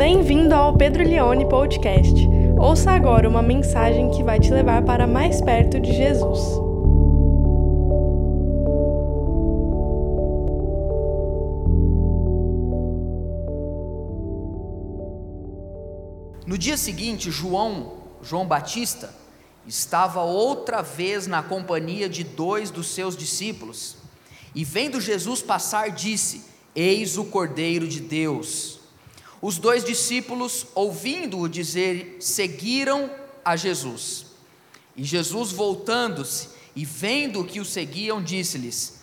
[0.00, 2.14] Bem-vindo ao Pedro Leone Podcast.
[2.58, 6.38] Ouça agora uma mensagem que vai te levar para mais perto de Jesus.
[16.46, 17.92] No dia seguinte, João,
[18.22, 19.14] João Batista,
[19.66, 23.96] estava outra vez na companhia de dois dos seus discípulos.
[24.54, 28.79] E vendo Jesus passar, disse: Eis o Cordeiro de Deus.
[29.42, 33.10] Os dois discípulos, ouvindo-o dizer, seguiram
[33.44, 34.26] a Jesus.
[34.94, 39.00] E Jesus, voltando-se e vendo que o seguiam, disse-lhes: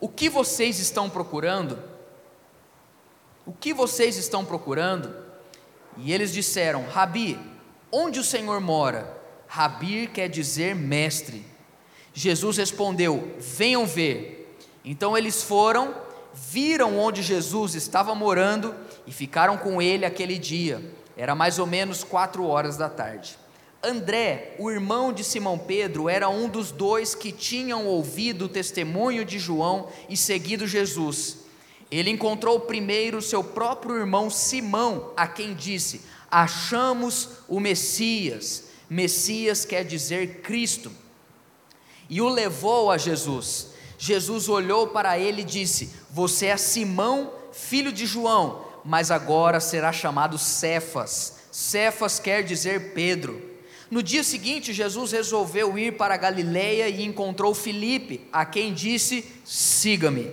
[0.00, 1.78] O que vocês estão procurando?
[3.44, 5.14] O que vocês estão procurando?
[5.98, 7.38] E eles disseram: Rabi,
[7.92, 9.14] onde o Senhor mora?
[9.46, 11.44] Rabi quer dizer mestre.
[12.14, 14.56] Jesus respondeu: Venham ver.
[14.84, 15.94] Então eles foram,
[16.32, 18.74] viram onde Jesus estava morando
[19.10, 20.80] e ficaram com ele aquele dia.
[21.16, 23.36] Era mais ou menos quatro horas da tarde.
[23.82, 29.24] André, o irmão de Simão Pedro, era um dos dois que tinham ouvido o testemunho
[29.24, 31.38] de João e seguido Jesus.
[31.90, 38.66] Ele encontrou primeiro seu próprio irmão Simão, a quem disse: Achamos o Messias.
[38.88, 40.92] Messias quer dizer Cristo.
[42.08, 43.70] E o levou a Jesus.
[43.98, 49.92] Jesus olhou para ele e disse: Você é Simão, filho de João, mas agora será
[49.92, 51.40] chamado Cefas.
[51.50, 53.50] Cefas quer dizer Pedro.
[53.90, 60.30] No dia seguinte, Jesus resolveu ir para Galiléia e encontrou Filipe, a quem disse: Siga-me.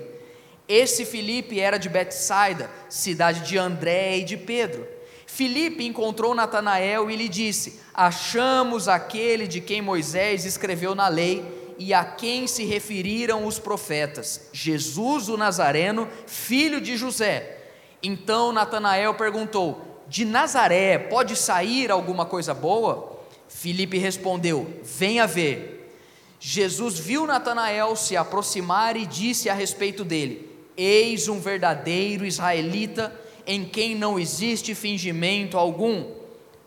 [0.67, 4.86] Esse Filipe era de Betsaida, cidade de André e de Pedro.
[5.26, 11.94] Filipe encontrou Natanael e lhe disse: Achamos aquele de quem Moisés escreveu na lei e
[11.94, 17.56] a quem se referiram os profetas: Jesus o Nazareno, filho de José.
[18.02, 23.17] Então Natanael perguntou: De Nazaré pode sair alguma coisa boa?
[23.48, 25.76] Filipe respondeu: Venha ver.
[26.39, 33.14] Jesus viu Natanael se aproximar e disse a respeito dele: Eis um verdadeiro israelita
[33.45, 36.11] em quem não existe fingimento algum.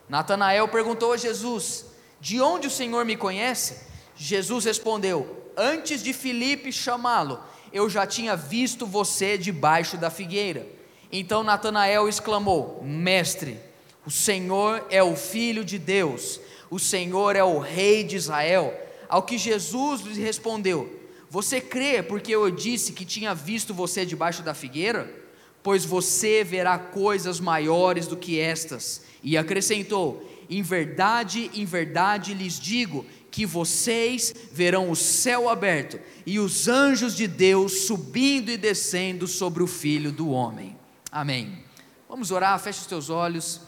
[0.08, 1.86] Natanael perguntou a Jesus:
[2.20, 3.82] De onde o Senhor me conhece?
[4.16, 7.38] Jesus respondeu: Antes de Filipe chamá-lo,
[7.72, 10.79] eu já tinha visto você debaixo da figueira.
[11.12, 13.58] Então Natanael exclamou: Mestre,
[14.06, 16.40] o Senhor é o Filho de Deus,
[16.70, 18.72] o Senhor é o Rei de Israel.
[19.08, 24.42] Ao que Jesus lhe respondeu: Você crê porque eu disse que tinha visto você debaixo
[24.42, 25.12] da figueira?
[25.62, 29.02] Pois você verá coisas maiores do que estas.
[29.22, 36.38] E acrescentou: Em verdade, em verdade lhes digo que vocês verão o céu aberto e
[36.38, 40.79] os anjos de Deus subindo e descendo sobre o filho do homem.
[41.12, 41.64] Amém.
[42.08, 43.60] Vamos orar, feche os teus olhos.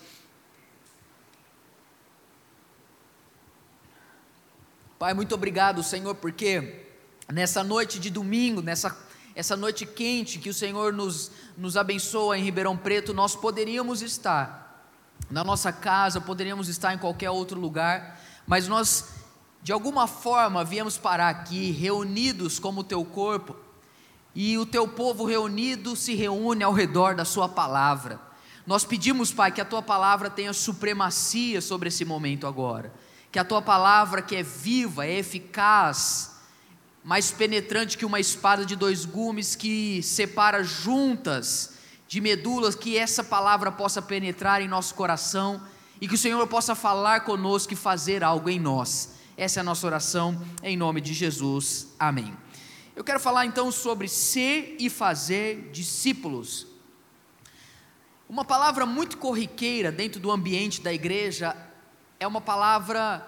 [4.96, 6.86] Pai, muito obrigado, Senhor, porque
[7.32, 8.96] nessa noite de domingo, nessa
[9.34, 14.86] essa noite quente que o Senhor nos, nos abençoa em Ribeirão Preto, nós poderíamos estar
[15.30, 19.08] na nossa casa, poderíamos estar em qualquer outro lugar, mas nós
[19.62, 23.56] de alguma forma viemos parar aqui reunidos como o teu corpo,
[24.34, 28.20] e o teu povo reunido se reúne ao redor da Sua palavra.
[28.66, 32.92] Nós pedimos, Pai, que a tua palavra tenha supremacia sobre esse momento agora,
[33.30, 36.36] que a tua palavra, que é viva, é eficaz,
[37.04, 41.74] mais penetrante que uma espada de dois gumes que separa juntas
[42.06, 45.60] de medulas, que essa palavra possa penetrar em nosso coração
[46.00, 49.14] e que o Senhor possa falar conosco e fazer algo em nós.
[49.36, 51.88] Essa é a nossa oração em nome de Jesus.
[51.98, 52.36] Amém.
[52.94, 56.66] Eu quero falar então sobre ser e fazer discípulos.
[58.28, 61.56] Uma palavra muito corriqueira dentro do ambiente da igreja
[62.18, 63.26] é uma palavra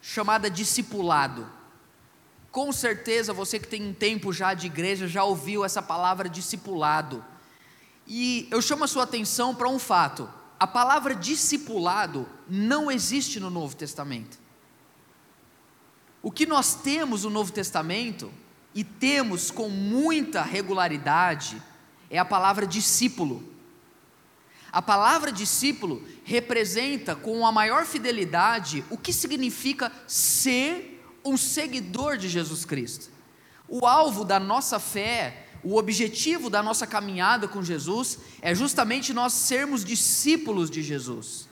[0.00, 1.50] chamada discipulado.
[2.50, 7.24] Com certeza você que tem um tempo já de igreja já ouviu essa palavra discipulado.
[8.06, 10.28] E eu chamo a sua atenção para um fato
[10.62, 14.38] a palavra discipulado não existe no Novo Testamento.
[16.22, 18.32] O que nós temos no Novo Testamento,
[18.74, 21.60] e temos com muita regularidade,
[22.08, 23.46] é a palavra discípulo.
[24.70, 32.28] A palavra discípulo representa com a maior fidelidade o que significa ser um seguidor de
[32.28, 33.10] Jesus Cristo.
[33.68, 39.32] O alvo da nossa fé o objetivo da nossa caminhada com Jesus é justamente nós
[39.32, 41.48] sermos discípulos de Jesus.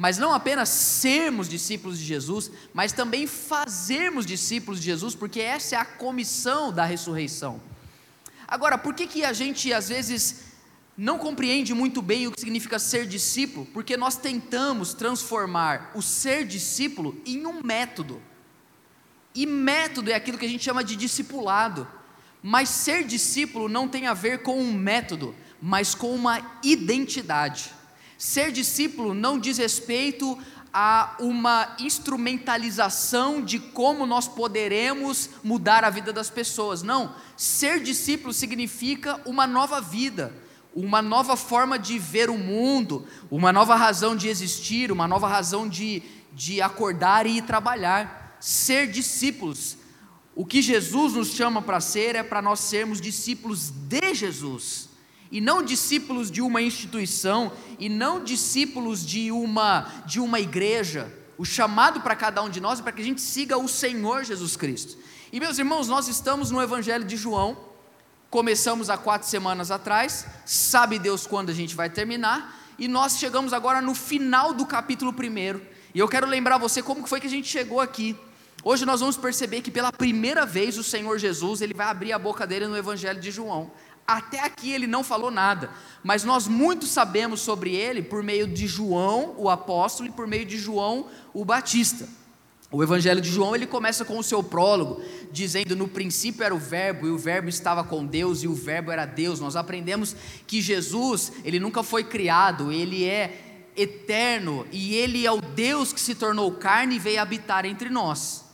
[0.00, 5.76] Mas não apenas sermos discípulos de Jesus, mas também fazermos discípulos de Jesus, porque essa
[5.76, 7.60] é a comissão da ressurreição.
[8.48, 10.54] Agora, por que, que a gente às vezes
[10.96, 16.46] não compreende muito bem o que significa ser discípulo, porque nós tentamos transformar o ser
[16.46, 18.22] discípulo em um método.
[19.34, 21.86] E método é aquilo que a gente chama de discipulado.
[22.42, 27.78] Mas ser discípulo não tem a ver com um método, mas com uma identidade.
[28.20, 30.36] Ser discípulo não diz respeito
[30.70, 36.82] a uma instrumentalização de como nós poderemos mudar a vida das pessoas.
[36.82, 40.34] Não, ser discípulo significa uma nova vida,
[40.76, 45.66] uma nova forma de ver o mundo, uma nova razão de existir, uma nova razão
[45.66, 46.02] de,
[46.34, 48.36] de acordar e ir trabalhar.
[48.38, 49.78] Ser discípulos.
[50.36, 54.89] O que Jesus nos chama para ser é para nós sermos discípulos de Jesus
[55.30, 61.12] e não discípulos de uma instituição e não discípulos de uma de uma igreja.
[61.38, 64.24] O chamado para cada um de nós é para que a gente siga o Senhor
[64.24, 64.98] Jesus Cristo.
[65.32, 67.56] E meus irmãos, nós estamos no Evangelho de João.
[68.28, 70.26] Começamos há quatro semanas atrás.
[70.44, 72.58] Sabe Deus quando a gente vai terminar?
[72.78, 75.62] E nós chegamos agora no final do capítulo primeiro.
[75.94, 78.16] E eu quero lembrar você como foi que a gente chegou aqui.
[78.62, 82.18] Hoje nós vamos perceber que pela primeira vez o Senhor Jesus ele vai abrir a
[82.18, 83.70] boca dele no Evangelho de João.
[84.10, 85.70] Até aqui ele não falou nada,
[86.02, 90.44] mas nós muito sabemos sobre ele por meio de João, o apóstolo, e por meio
[90.44, 92.08] de João, o Batista.
[92.72, 96.58] O Evangelho de João ele começa com o seu prólogo, dizendo: No princípio era o
[96.58, 99.38] Verbo, e o Verbo estava com Deus, e o Verbo era Deus.
[99.38, 105.40] Nós aprendemos que Jesus, ele nunca foi criado, ele é eterno, e ele é o
[105.40, 108.49] Deus que se tornou carne e veio habitar entre nós.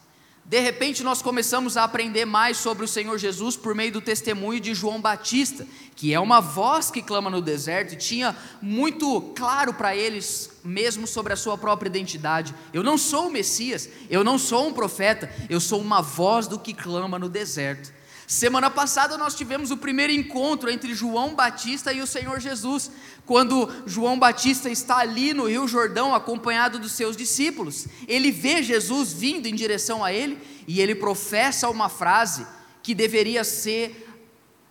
[0.48, 4.60] De repente, nós começamos a aprender mais sobre o Senhor Jesus por meio do testemunho
[4.60, 5.66] de João Batista,
[5.96, 11.04] que é uma voz que clama no deserto e tinha muito claro para eles mesmo
[11.04, 12.54] sobre a sua própria identidade.
[12.72, 16.60] Eu não sou o Messias, eu não sou um profeta, eu sou uma voz do
[16.60, 17.95] que clama no deserto.
[18.26, 22.90] Semana passada nós tivemos o primeiro encontro entre João Batista e o Senhor Jesus,
[23.24, 27.86] quando João Batista está ali no Rio Jordão acompanhado dos seus discípulos.
[28.08, 32.44] Ele vê Jesus vindo em direção a ele e ele professa uma frase
[32.82, 34.04] que deveria ser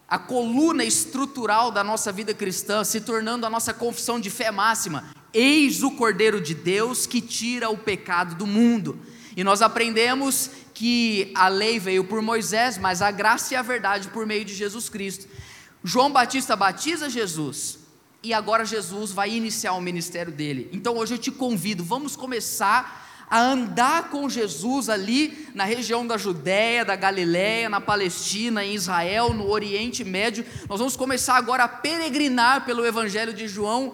[0.08, 5.06] a coluna estrutural da nossa vida cristã, se tornando a nossa confissão de fé máxima:
[5.34, 9.00] Eis o Cordeiro de Deus que tira o pecado do mundo.
[9.36, 14.08] E nós aprendemos que a lei veio por Moisés, mas a graça e a verdade
[14.10, 15.28] por meio de Jesus Cristo.
[15.84, 17.80] João Batista batiza Jesus
[18.24, 20.70] e agora Jesus vai iniciar o ministério dele.
[20.74, 26.18] Então hoje eu te convido, vamos começar a andar com Jesus ali na região da
[26.18, 30.46] Judéia, da Galiléia, na Palestina, em Israel, no Oriente Médio.
[30.70, 33.94] Nós vamos começar agora a peregrinar pelo Evangelho de João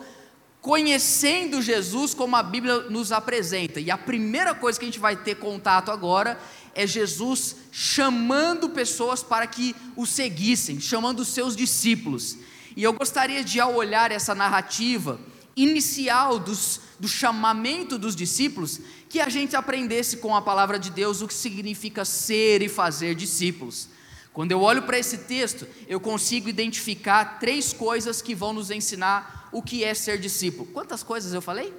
[0.61, 3.79] conhecendo Jesus como a Bíblia nos apresenta.
[3.79, 6.39] E a primeira coisa que a gente vai ter contato agora
[6.75, 12.37] é Jesus chamando pessoas para que o seguissem, chamando os seus discípulos.
[12.77, 15.19] E eu gostaria de, ao olhar essa narrativa
[15.55, 18.79] inicial dos, do chamamento dos discípulos,
[19.09, 23.15] que a gente aprendesse com a palavra de Deus o que significa ser e fazer
[23.15, 23.89] discípulos.
[24.31, 29.40] Quando eu olho para esse texto, eu consigo identificar três coisas que vão nos ensinar
[29.51, 30.67] o que é ser discípulo.
[30.67, 31.73] Quantas coisas eu falei?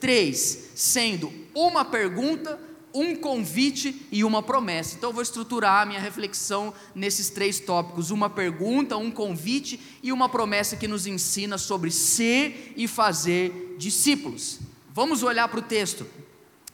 [0.00, 2.58] Três, sendo uma pergunta,
[2.94, 4.96] um convite e uma promessa.
[4.96, 10.12] Então eu vou estruturar a minha reflexão nesses três tópicos: uma pergunta, um convite e
[10.12, 14.58] uma promessa que nos ensina sobre ser e fazer discípulos.
[14.92, 16.06] Vamos olhar para o texto.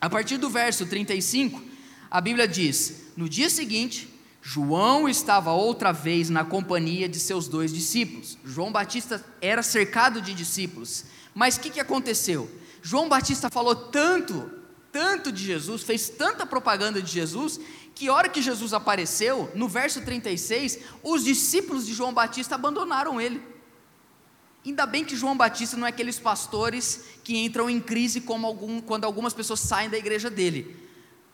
[0.01, 1.63] A partir do verso 35,
[2.11, 4.09] a Bíblia diz: No dia seguinte,
[4.51, 8.39] João estava outra vez na companhia de seus dois discípulos.
[8.43, 11.05] João Batista era cercado de discípulos.
[11.35, 12.51] Mas o que, que aconteceu?
[12.81, 14.51] João Batista falou tanto,
[14.91, 17.61] tanto de Jesus, fez tanta propaganda de Jesus,
[17.95, 23.43] que hora que Jesus apareceu, no verso 36, os discípulos de João Batista abandonaram ele.
[24.65, 28.81] Ainda bem que João Batista não é aqueles pastores que entram em crise como algum,
[28.81, 30.88] quando algumas pessoas saem da igreja dele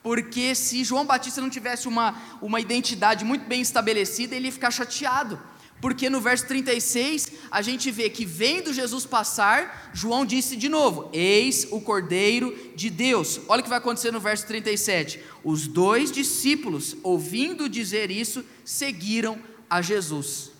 [0.04, 4.70] porque se João Batista não tivesse uma, uma identidade muito bem estabelecida, ele ia ficar
[4.70, 5.40] chateado.
[5.80, 11.08] Porque no verso 36, a gente vê que vendo Jesus passar, João disse de novo:
[11.10, 13.40] Eis o Cordeiro de Deus.
[13.48, 15.20] Olha o que vai acontecer no verso 37.
[15.42, 19.38] Os dois discípulos, ouvindo dizer isso, seguiram
[19.70, 20.50] a Jesus.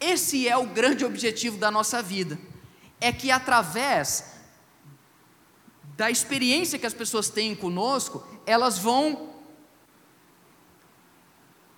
[0.00, 2.36] Esse é o grande objetivo da nossa vida.
[3.00, 4.41] É que através
[5.96, 9.30] da experiência que as pessoas têm conosco, elas vão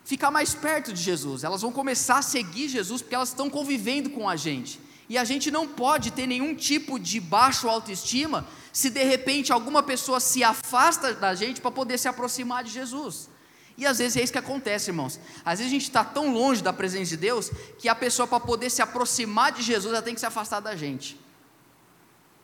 [0.04, 4.10] ficar mais perto de Jesus, elas vão começar a seguir Jesus porque elas estão convivendo
[4.10, 4.80] com a gente.
[5.08, 9.82] E a gente não pode ter nenhum tipo de baixo autoestima se de repente alguma
[9.82, 13.28] pessoa se afasta da gente para poder se aproximar de Jesus.
[13.76, 15.18] E às vezes é isso que acontece, irmãos.
[15.44, 18.40] Às vezes a gente está tão longe da presença de Deus que a pessoa, para
[18.40, 21.18] poder se aproximar de Jesus, ela tem que se afastar da gente.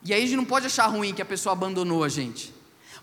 [0.03, 2.53] E aí a gente não pode achar ruim que a pessoa abandonou a gente.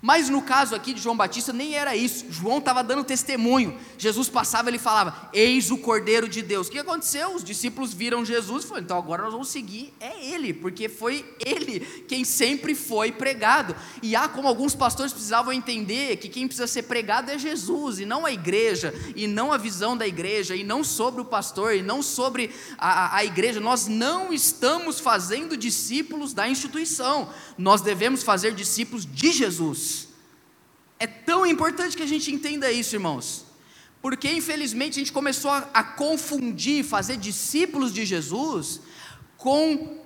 [0.01, 2.27] Mas no caso aqui de João Batista, nem era isso.
[2.31, 3.77] João estava dando testemunho.
[3.99, 6.69] Jesus passava, ele falava: Eis o Cordeiro de Deus.
[6.69, 7.35] O que aconteceu?
[7.35, 9.93] Os discípulos viram Jesus e falaram: Então agora nós vamos seguir.
[9.99, 13.75] É ele, porque foi ele quem sempre foi pregado.
[14.01, 18.07] E há como alguns pastores precisavam entender que quem precisa ser pregado é Jesus, e
[18.07, 21.83] não a igreja, e não a visão da igreja, e não sobre o pastor, e
[21.83, 23.59] não sobre a, a igreja.
[23.59, 29.89] Nós não estamos fazendo discípulos da instituição, nós devemos fazer discípulos de Jesus.
[30.99, 33.45] É tão importante que a gente entenda isso, irmãos,
[34.03, 38.81] porque infelizmente a gente começou a, a confundir fazer discípulos de Jesus
[39.37, 39.99] com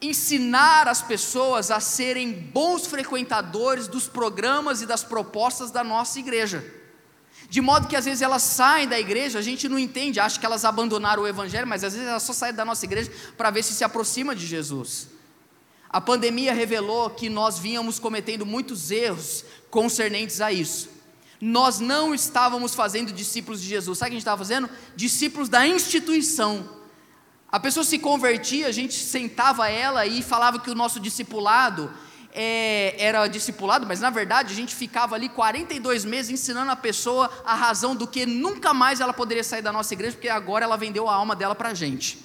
[0.00, 6.64] ensinar as pessoas a serem bons frequentadores dos programas e das propostas da nossa igreja.
[7.48, 10.44] De modo que às vezes elas saem da igreja, a gente não entende, acha que
[10.44, 13.62] elas abandonaram o evangelho, mas às vezes elas só saem da nossa igreja para ver
[13.62, 15.08] se se aproxima de Jesus.
[15.88, 19.44] A pandemia revelou que nós vínhamos cometendo muitos erros
[19.76, 20.88] concernentes a isso.
[21.38, 24.70] Nós não estávamos fazendo discípulos de Jesus, sabe o que a gente estava fazendo?
[24.96, 26.66] Discípulos da instituição.
[27.52, 31.92] A pessoa se convertia, a gente sentava ela e falava que o nosso discipulado
[32.32, 37.30] é, era discipulado, mas na verdade a gente ficava ali 42 meses ensinando a pessoa
[37.44, 40.78] a razão do que nunca mais ela poderia sair da nossa igreja, porque agora ela
[40.78, 42.18] vendeu a alma dela para a gente.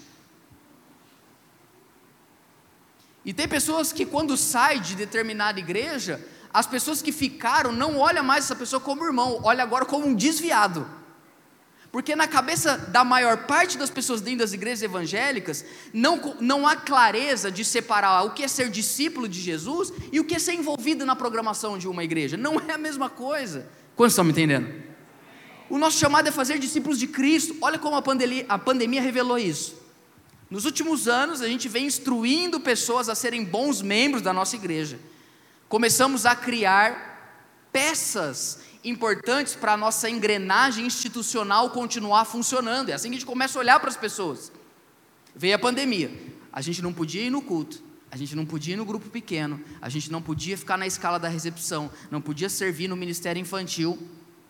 [3.26, 8.24] E tem pessoas que, quando saem de determinada igreja, as pessoas que ficaram não olham
[8.24, 10.88] mais essa pessoa como irmão, olha agora como um desviado.
[11.92, 16.76] Porque na cabeça da maior parte das pessoas dentro das igrejas evangélicas, não, não há
[16.76, 20.54] clareza de separar o que é ser discípulo de Jesus e o que é ser
[20.54, 22.38] envolvido na programação de uma igreja.
[22.38, 23.68] Não é a mesma coisa.
[23.94, 24.74] Quantos estão me entendendo?
[25.70, 27.58] O nosso chamado é fazer discípulos de Cristo.
[27.62, 28.04] Olha como a
[28.48, 29.76] a pandemia revelou isso.
[30.50, 35.00] Nos últimos anos, a gente vem instruindo pessoas a serem bons membros da nossa igreja.
[35.72, 37.40] Começamos a criar
[37.72, 42.90] peças importantes para a nossa engrenagem institucional continuar funcionando.
[42.90, 44.52] É assim que a gente começa a olhar para as pessoas.
[45.34, 46.12] Veio a pandemia,
[46.52, 49.64] a gente não podia ir no culto, a gente não podia ir no grupo pequeno,
[49.82, 53.98] a gente não podia ficar na escala da recepção, não podia servir no ministério infantil,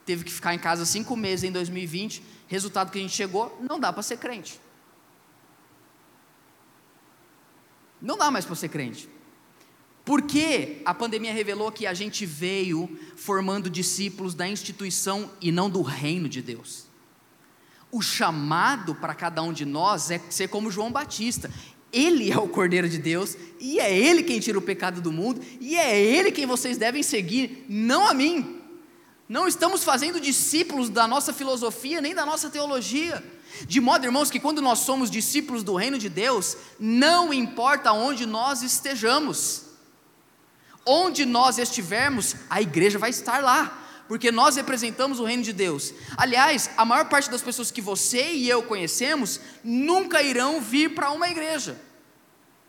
[0.04, 2.24] teve que ficar em casa cinco meses em 2020.
[2.48, 4.60] Resultado que a gente chegou, não dá para ser crente.
[8.02, 9.08] Não dá mais para ser crente.
[10.04, 15.82] Porque a pandemia revelou que a gente veio formando discípulos da instituição e não do
[15.82, 16.88] reino de Deus.
[17.92, 21.52] O chamado para cada um de nós é ser como João Batista.
[21.94, 25.42] Ele é o Cordeiro de Deus e é Ele quem tira o pecado do mundo
[25.60, 28.62] e é Ele quem vocês devem seguir, não a mim.
[29.28, 33.24] Não estamos fazendo discípulos da nossa filosofia nem da nossa teologia.
[33.68, 38.26] De modo, irmãos, que quando nós somos discípulos do reino de Deus, não importa onde
[38.26, 39.71] nós estejamos,
[40.86, 45.94] onde nós estivermos, a igreja vai estar lá, porque nós representamos o reino de Deus.
[46.18, 51.12] Aliás, a maior parte das pessoas que você e eu conhecemos nunca irão vir para
[51.12, 51.80] uma igreja.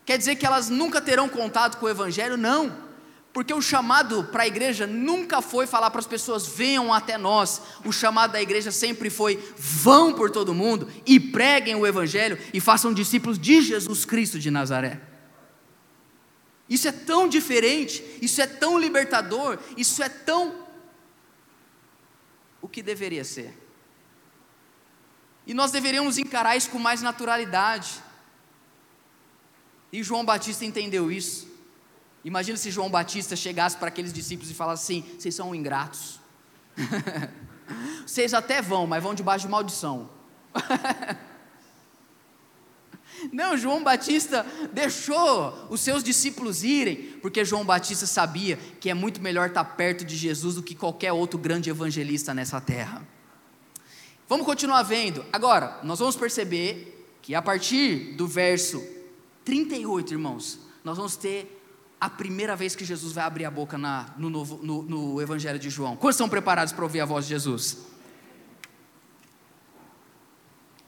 [0.05, 2.37] Quer dizer que elas nunca terão contato com o Evangelho?
[2.37, 2.93] Não.
[3.33, 7.61] Porque o chamado para a igreja nunca foi falar para as pessoas venham até nós.
[7.83, 12.59] O chamado da igreja sempre foi vão por todo mundo e preguem o evangelho e
[12.61, 15.12] façam discípulos de Jesus Cristo de Nazaré.
[16.73, 20.65] Isso é tão diferente, isso é tão libertador, isso é tão
[22.59, 23.55] o que deveria ser.
[25.45, 28.01] E nós deveríamos encarar isso com mais naturalidade.
[29.91, 31.47] E João Batista entendeu isso.
[32.25, 36.19] Imagina se João Batista chegasse para aqueles discípulos e falasse assim: vocês são ingratos.
[38.03, 40.09] vocês até vão, mas vão debaixo de maldição.
[43.31, 49.21] Não, João Batista deixou os seus discípulos irem, porque João Batista sabia que é muito
[49.21, 53.05] melhor estar perto de Jesus do que qualquer outro grande evangelista nessa terra.
[54.27, 55.23] Vamos continuar vendo.
[55.31, 58.83] Agora, nós vamos perceber que a partir do verso
[59.45, 61.59] 38, irmãos, nós vamos ter
[61.99, 65.57] a primeira vez que Jesus vai abrir a boca na, no, novo, no, no Evangelho
[65.57, 65.95] de João.
[65.95, 67.77] Quantos estão preparados para ouvir a voz de Jesus?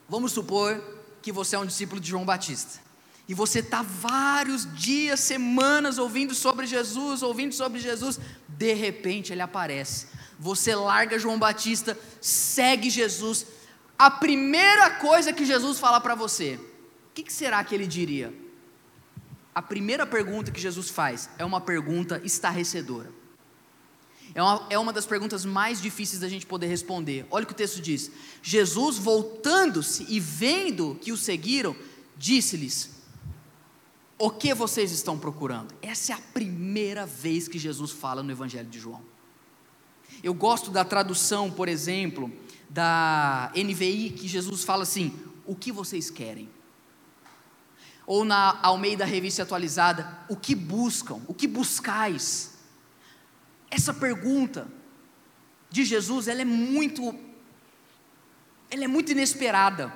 [0.08, 0.78] Vamos supor
[1.26, 2.80] que você é um discípulo de João Batista.
[3.28, 9.42] E você está vários dias, semanas ouvindo sobre Jesus, ouvindo sobre Jesus, de repente ele
[9.42, 10.06] aparece.
[10.38, 13.44] Você larga João Batista, segue Jesus.
[13.98, 16.60] A primeira coisa que Jesus fala para você,
[17.10, 18.32] o que, que será que ele diria?
[19.56, 23.10] a primeira pergunta que Jesus faz é uma pergunta estarrecedora.
[24.36, 27.26] É uma, é uma das perguntas mais difíceis da gente poder responder.
[27.30, 28.10] Olha o que o texto diz:
[28.42, 31.74] Jesus, voltando-se e vendo que o seguiram,
[32.18, 32.90] disse-lhes:
[34.18, 35.74] O que vocês estão procurando?
[35.80, 39.00] Essa é a primeira vez que Jesus fala no Evangelho de João.
[40.22, 42.30] Eu gosto da tradução, por exemplo,
[42.68, 46.50] da NVI, que Jesus fala assim: O que vocês querem?
[48.06, 51.22] Ou na Almeida Revista Atualizada: O que buscam?
[51.26, 52.54] O que buscais?
[53.76, 54.66] Essa pergunta
[55.68, 57.14] de Jesus, ela é muito
[58.70, 59.92] ela é muito inesperada.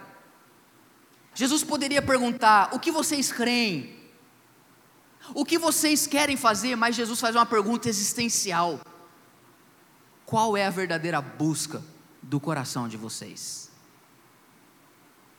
[1.34, 3.98] Jesus poderia perguntar: "O que vocês creem?
[5.34, 8.78] O que vocês querem fazer?" Mas Jesus faz uma pergunta existencial.
[10.26, 11.82] Qual é a verdadeira busca
[12.22, 13.70] do coração de vocês?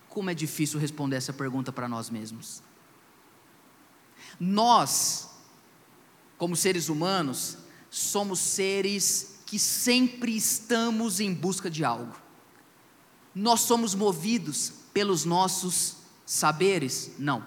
[0.09, 2.63] Como é difícil responder essa pergunta para nós mesmos.
[4.39, 5.29] Nós,
[6.39, 7.59] como seres humanos,
[7.91, 12.15] somos seres que sempre estamos em busca de algo.
[13.35, 17.11] Nós somos movidos pelos nossos saberes?
[17.19, 17.45] Não.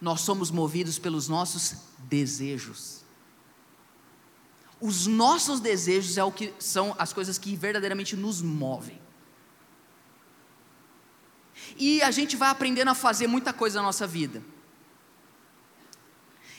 [0.00, 3.04] Nós somos movidos pelos nossos desejos.
[4.80, 9.00] Os nossos desejos é o que são as coisas que verdadeiramente nos movem.
[11.76, 14.42] E a gente vai aprendendo a fazer muita coisa na nossa vida.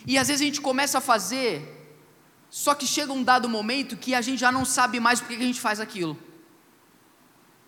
[0.06, 1.77] E às vezes a gente começa a fazer,
[2.50, 5.36] só que chega um dado momento que a gente já não sabe mais por que
[5.36, 6.18] a gente faz aquilo.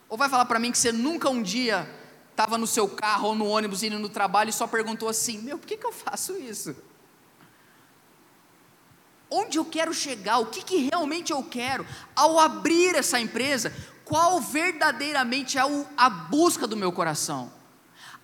[0.08, 1.88] Ou vai falar para mim que você nunca um dia
[2.32, 5.58] estava no seu carro ou no ônibus indo no trabalho e só perguntou assim: Meu,
[5.58, 6.76] por que, que eu faço isso?
[9.30, 14.42] onde eu quero chegar, o que, que realmente eu quero, ao abrir essa empresa, qual
[14.42, 15.62] verdadeiramente é
[15.96, 17.52] a busca do meu coração.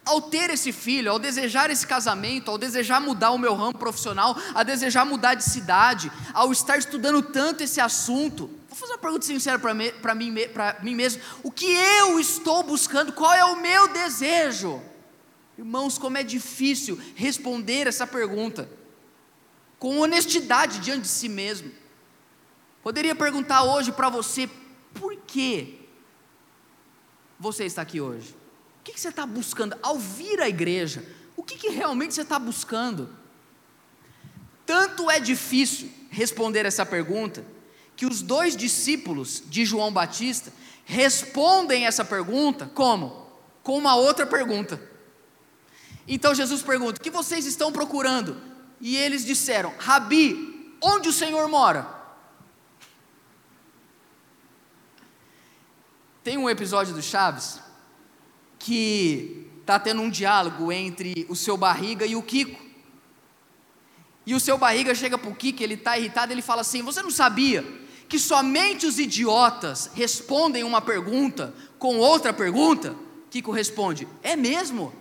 [0.06, 4.38] Ao ter esse filho, ao desejar esse casamento, ao desejar mudar o meu ramo profissional,
[4.54, 9.26] a desejar mudar de cidade, ao estar estudando tanto esse assunto, vou fazer uma pergunta
[9.26, 9.92] sincera para mim,
[10.32, 10.36] mim,
[10.84, 14.80] mim mesmo: o que eu estou buscando, qual é o meu desejo?
[15.58, 18.70] Irmãos, como é difícil responder essa pergunta
[19.80, 21.72] com honestidade diante de si mesmo.
[22.82, 24.50] Poderia perguntar hoje para você,
[24.94, 25.80] por que
[27.40, 28.36] você está aqui hoje?
[28.86, 29.76] O que, você está buscando?
[29.82, 31.04] Ao vir à igreja,
[31.36, 33.10] o que, que realmente você está buscando?
[34.64, 37.44] Tanto é difícil responder essa pergunta,
[37.96, 40.54] que os dois discípulos de João Batista
[40.86, 43.28] respondem essa pergunta como?
[43.64, 44.80] Com uma outra pergunta.
[46.08, 48.40] Então Jesus pergunta: o que vocês estão procurando?
[48.80, 51.90] E eles disseram: Rabi, onde o Senhor mora?
[56.24, 57.65] Tem um episódio do Chaves
[58.66, 62.60] que está tendo um diálogo entre o seu barriga e o Kiko.
[64.26, 67.04] E o seu barriga chega para o Kiko, ele está irritado, ele fala assim: Você
[67.04, 67.64] não sabia
[68.10, 72.96] que somente os idiotas respondem uma pergunta com outra pergunta?
[73.30, 74.92] Kiko responde: É mesmo?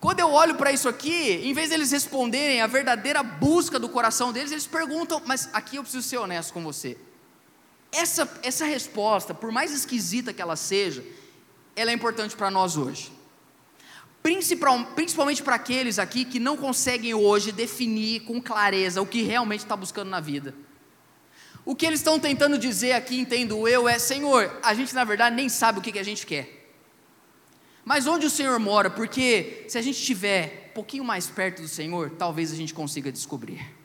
[0.00, 4.32] Quando eu olho para isso aqui, em vez deles responderem a verdadeira busca do coração
[4.32, 6.98] deles, eles perguntam, mas aqui eu preciso ser honesto com você.
[7.92, 11.04] Essa, essa resposta, por mais esquisita que ela seja,
[11.76, 13.12] ela é importante para nós hoje.
[14.22, 19.60] Principal, principalmente para aqueles aqui que não conseguem hoje definir com clareza o que realmente
[19.60, 20.54] está buscando na vida.
[21.64, 25.36] O que eles estão tentando dizer aqui, entendo eu, é: Senhor, a gente na verdade
[25.36, 26.62] nem sabe o que, que a gente quer.
[27.84, 28.88] Mas onde o Senhor mora?
[28.88, 33.10] Porque se a gente estiver um pouquinho mais perto do Senhor, talvez a gente consiga
[33.10, 33.81] descobrir.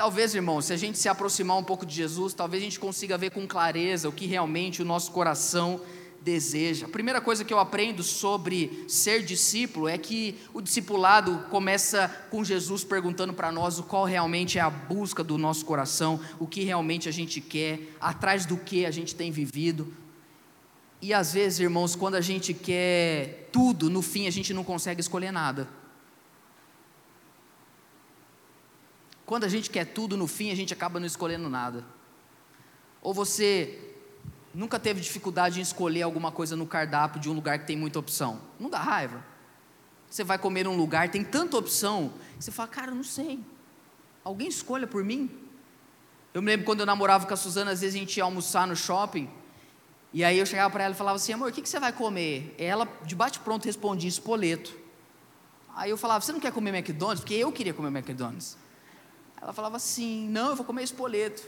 [0.00, 3.18] Talvez, irmão, se a gente se aproximar um pouco de Jesus, talvez a gente consiga
[3.18, 5.78] ver com clareza o que realmente o nosso coração
[6.22, 6.86] deseja.
[6.86, 12.42] A primeira coisa que eu aprendo sobre ser discípulo é que o discipulado começa com
[12.42, 16.64] Jesus perguntando para nós o qual realmente é a busca do nosso coração, o que
[16.64, 19.92] realmente a gente quer, atrás do que a gente tem vivido.
[21.02, 25.02] E às vezes, irmãos, quando a gente quer tudo, no fim a gente não consegue
[25.02, 25.68] escolher nada.
[29.30, 31.84] Quando a gente quer tudo, no fim a gente acaba não escolhendo nada.
[33.00, 33.78] Ou você
[34.52, 38.00] Nunca teve dificuldade em escolher alguma coisa no cardápio de um lugar que tem muita
[38.00, 38.40] opção?
[38.58, 39.24] Não dá raiva?
[40.10, 43.38] Você vai comer num lugar, tem tanta opção, você fala, cara, não sei.
[44.24, 45.30] Alguém escolha por mim?
[46.34, 48.66] Eu me lembro quando eu namorava com a Suzana, às vezes a gente ia almoçar
[48.66, 49.30] no shopping,
[50.12, 51.92] e aí eu chegava para ela e falava assim, amor, o que, que você vai
[51.92, 52.52] comer?
[52.58, 54.76] Ela, de bate-pronto, respondia espoleto.
[55.76, 57.20] Aí eu falava, você não quer comer McDonald's?
[57.20, 58.58] Porque eu queria comer McDonald's.
[59.40, 61.42] Ela falava assim, não, eu vou comer espoleto.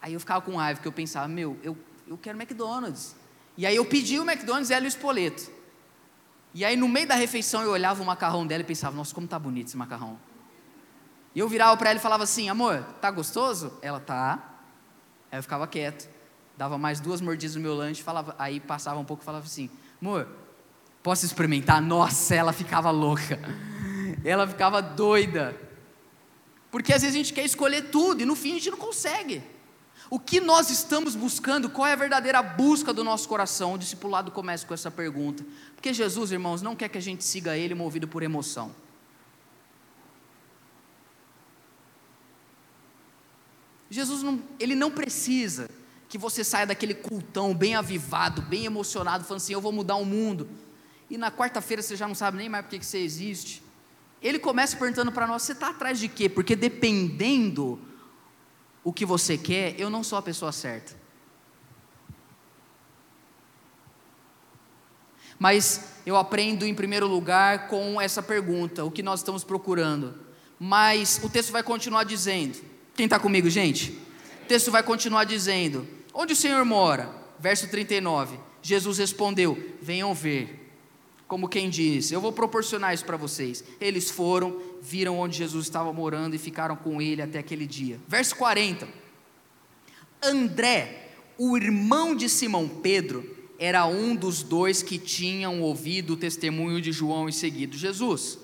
[0.00, 1.76] Aí eu ficava com raiva, porque eu pensava, meu, eu
[2.06, 3.16] eu quero McDonald's.
[3.56, 5.50] E aí eu pedi o McDonald's e ela o espoleto.
[6.52, 9.26] E aí no meio da refeição eu olhava o macarrão dela e pensava, nossa, como
[9.26, 10.18] tá bonito esse macarrão.
[11.34, 13.72] E eu virava para ela e falava assim, amor, tá gostoso?
[13.82, 14.54] Ela tá.
[15.32, 16.08] Aí eu ficava quieto,
[16.56, 19.68] dava mais duas mordidas no meu lanche, falava, aí passava um pouco e falava assim,
[20.00, 20.28] amor,
[21.02, 21.82] posso experimentar?
[21.82, 23.38] Nossa, ela ficava louca.
[24.24, 25.54] Ela ficava doida.
[26.74, 29.40] Porque às vezes a gente quer escolher tudo e no fim a gente não consegue.
[30.10, 31.70] O que nós estamos buscando?
[31.70, 33.74] Qual é a verdadeira busca do nosso coração?
[33.74, 35.46] O discipulado começa com essa pergunta.
[35.76, 38.74] Porque Jesus, irmãos, não quer que a gente siga Ele movido por emoção.
[43.88, 45.70] Jesus não, ele não precisa
[46.08, 50.04] que você saia daquele cultão bem avivado, bem emocionado, falando assim: eu vou mudar o
[50.04, 50.50] mundo.
[51.08, 53.63] E na quarta-feira você já não sabe nem mais por que você existe
[54.24, 56.30] ele começa perguntando para nós: você está atrás de quê?
[56.30, 57.78] Porque dependendo
[58.82, 60.96] o que você quer, eu não sou a pessoa certa.
[65.38, 70.18] Mas eu aprendo em primeiro lugar com essa pergunta: o que nós estamos procurando?
[70.58, 72.58] Mas o texto vai continuar dizendo:
[72.94, 73.90] quem está comigo, gente?
[74.42, 77.10] O texto vai continuar dizendo: onde o Senhor mora?
[77.38, 78.38] Verso 39.
[78.62, 80.63] Jesus respondeu: venham ver
[81.34, 83.64] como quem diz: Eu vou proporcionar isso para vocês.
[83.80, 87.98] Eles foram, viram onde Jesus estava morando e ficaram com ele até aquele dia.
[88.06, 88.86] Verso 40.
[90.22, 96.80] André, o irmão de Simão Pedro, era um dos dois que tinham ouvido o testemunho
[96.80, 98.38] de João e seguido Jesus.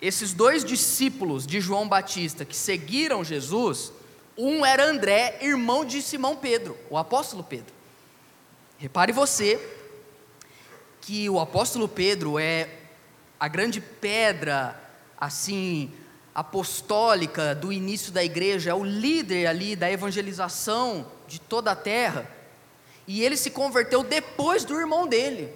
[0.00, 3.92] Esses dois discípulos de João Batista que seguiram Jesus,
[4.34, 7.74] um era André, irmão de Simão Pedro, o apóstolo Pedro.
[8.78, 9.77] Repare você
[11.08, 12.68] que o apóstolo Pedro é
[13.40, 14.78] a grande pedra,
[15.18, 15.90] assim,
[16.34, 22.30] apostólica do início da igreja, é o líder ali da evangelização de toda a terra.
[23.06, 25.50] E ele se converteu depois do irmão dele.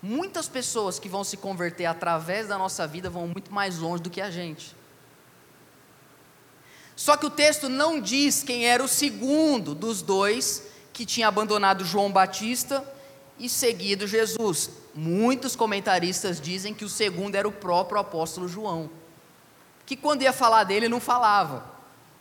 [0.00, 4.10] Muitas pessoas que vão se converter através da nossa vida vão muito mais longe do
[4.10, 4.76] que a gente.
[6.94, 11.84] Só que o texto não diz quem era o segundo dos dois que tinha abandonado
[11.84, 12.94] João Batista
[13.38, 14.70] e seguido Jesus.
[14.94, 18.90] Muitos comentaristas dizem que o segundo era o próprio apóstolo João,
[19.84, 21.64] que quando ia falar dele não falava,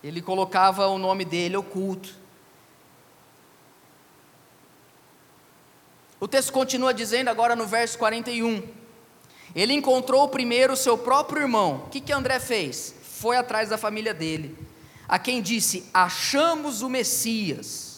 [0.04, 2.13] ele colocava o nome dele oculto.
[6.19, 8.63] O texto continua dizendo agora no verso 41.
[9.56, 11.84] Ele encontrou primeiro seu próprio irmão.
[11.86, 12.93] O que, que André fez?
[13.01, 14.58] Foi atrás da família dele,
[15.08, 17.94] a quem disse: Achamos o Messias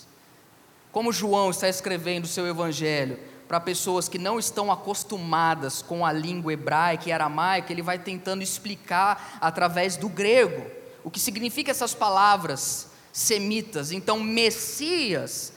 [0.92, 6.12] como João está escrevendo o seu evangelho para pessoas que não estão acostumadas com a
[6.12, 10.66] língua hebraica e aramaica, ele vai tentando explicar através do grego
[11.04, 13.92] o que significa essas palavras semitas.
[13.92, 15.54] Então, Messias,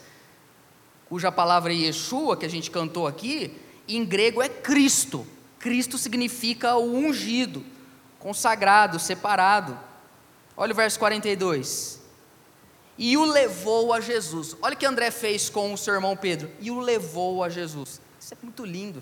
[1.09, 5.27] cuja palavra é Yeshua, que a gente cantou aqui, em grego é Cristo.
[5.59, 7.63] Cristo significa o ungido,
[8.19, 9.77] consagrado, separado.
[10.55, 12.00] Olha o verso 42
[13.03, 14.55] e o levou a Jesus.
[14.61, 17.99] Olha o que André fez com o seu irmão Pedro, e o levou a Jesus.
[18.19, 19.01] Isso é muito lindo.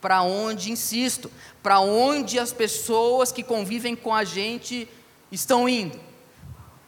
[0.00, 1.28] Para onde, insisto,
[1.60, 4.88] para onde as pessoas que convivem com a gente
[5.32, 5.98] estão indo?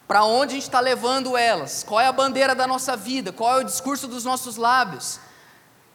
[0.07, 1.83] Para onde a gente está levando elas?
[1.83, 3.33] Qual é a bandeira da nossa vida?
[3.33, 5.19] Qual é o discurso dos nossos lábios?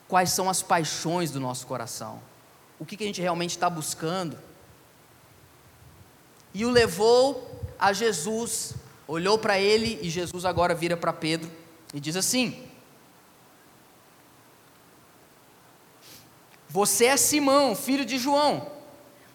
[0.07, 2.21] Quais são as paixões do nosso coração?
[2.79, 4.39] O que, que a gente realmente está buscando?
[6.53, 8.75] E o levou a Jesus
[9.07, 11.51] olhou para ele e Jesus agora vira para Pedro
[11.93, 12.67] e diz assim:
[16.69, 18.71] Você é Simão, filho de João,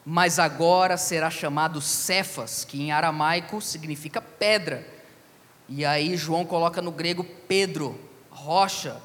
[0.04, 4.88] mas agora será chamado Cefas, que em aramaico significa pedra.
[5.70, 8.00] E aí João coloca no grego Pedro,
[8.32, 9.00] rocha.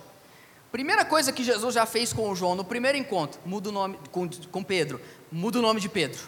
[0.71, 3.99] Primeira coisa que Jesus já fez com o João no primeiro encontro, muda o nome
[4.11, 4.99] com, com Pedro,
[5.31, 6.23] muda o nome de Pedro.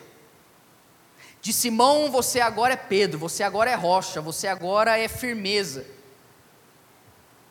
[1.44, 5.84] De Simão, você agora é Pedro, você agora é rocha, você agora é firmeza.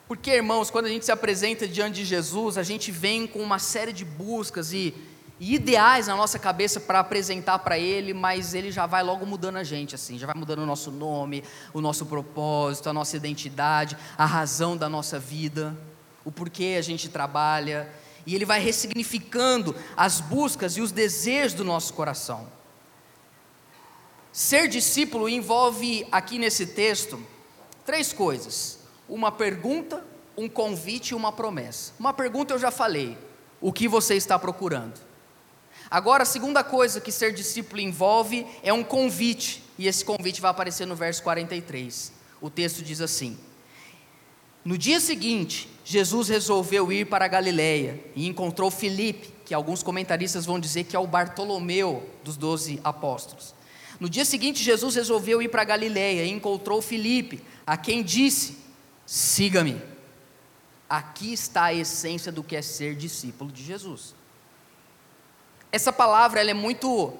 [0.08, 3.60] Porque, irmãos, quando a gente se apresenta diante de Jesus, a gente vem com uma
[3.60, 4.95] série de buscas e,
[5.39, 9.58] e ideais na nossa cabeça para apresentar para Ele, mas Ele já vai logo mudando
[9.58, 13.95] a gente, assim, já vai mudando o nosso nome, o nosso propósito, a nossa identidade,
[14.17, 15.77] a razão da nossa vida,
[16.25, 17.88] o porquê a gente trabalha,
[18.25, 22.62] e Ele vai ressignificando as buscas e os desejos do nosso coração.
[24.34, 27.24] Ser discípulo envolve aqui nesse texto
[27.86, 30.04] três coisas: uma pergunta,
[30.36, 31.93] um convite e uma promessa.
[32.00, 33.15] Uma pergunta eu já falei:
[33.62, 35.00] o que você está procurando?
[35.88, 40.50] Agora, a segunda coisa que ser discípulo envolve é um convite, e esse convite vai
[40.50, 42.12] aparecer no verso 43.
[42.41, 43.38] O texto diz assim:
[44.65, 50.43] No dia seguinte, Jesus resolveu ir para a Galiléia e encontrou Filipe, que alguns comentaristas
[50.43, 53.54] vão dizer que é o Bartolomeu dos doze apóstolos.
[53.99, 58.58] No dia seguinte, Jesus resolveu ir para a Galiléia e encontrou Filipe, a quem disse:
[59.06, 59.82] Siga-me.
[60.89, 64.13] Aqui está a essência do que é ser discípulo de Jesus.
[65.71, 67.17] Essa palavra ela é muito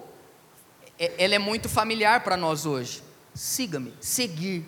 [1.00, 3.02] é, ela é muito familiar para nós hoje.
[3.34, 4.66] Siga-me, seguir.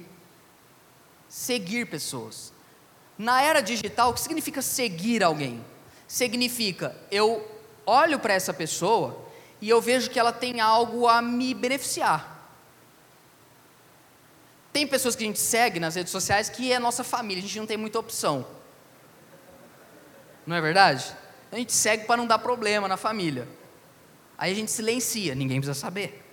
[1.30, 2.52] Seguir pessoas.
[3.18, 5.64] Na era digital, o que significa seguir alguém?
[6.08, 7.46] Significa eu
[7.86, 9.25] olho para essa pessoa
[9.66, 12.40] e eu vejo que ela tem algo a me beneficiar.
[14.72, 17.58] Tem pessoas que a gente segue nas redes sociais que é nossa família, a gente
[17.58, 18.46] não tem muita opção.
[20.46, 21.12] Não é verdade?
[21.52, 23.48] A gente segue para não dar problema na família.
[24.38, 26.24] Aí a gente silencia, ninguém precisa saber.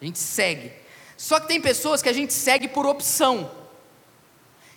[0.00, 0.70] A gente segue.
[1.16, 3.50] Só que tem pessoas que a gente segue por opção.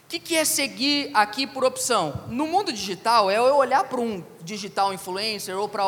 [0.08, 2.24] O que, é seguir aqui por opção?
[2.30, 5.84] No mundo digital, é eu olhar para um digital influencer, ou para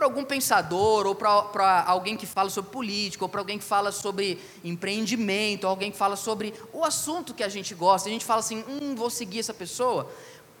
[0.00, 4.40] algum pensador, ou para alguém que fala sobre política, ou para alguém que fala sobre
[4.62, 8.08] empreendimento, ou alguém que fala sobre o assunto que a gente gosta.
[8.08, 10.08] A gente fala assim: hum, vou seguir essa pessoa,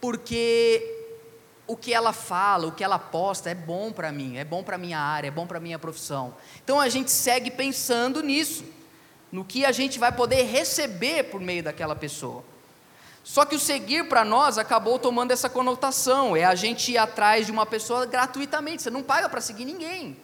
[0.00, 1.14] porque
[1.68, 4.74] o que ela fala, o que ela posta é bom para mim, é bom para
[4.74, 6.34] a minha área, é bom para a minha profissão.
[6.64, 8.64] Então a gente segue pensando nisso,
[9.30, 12.42] no que a gente vai poder receber por meio daquela pessoa.
[13.28, 17.44] Só que o seguir para nós acabou tomando essa conotação, é a gente ir atrás
[17.44, 20.16] de uma pessoa gratuitamente, você não paga para seguir ninguém.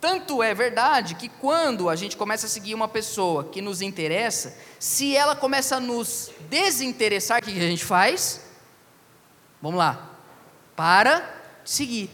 [0.00, 4.56] Tanto é verdade que quando a gente começa a seguir uma pessoa que nos interessa,
[4.78, 8.46] se ela começa a nos desinteressar, o que a gente faz?
[9.60, 10.16] Vamos lá.
[10.74, 11.18] Para
[11.62, 12.10] de seguir.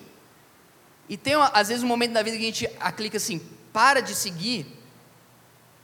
[1.09, 3.39] E tem, às vezes, um momento da vida que a gente clica assim:
[3.73, 4.67] para de seguir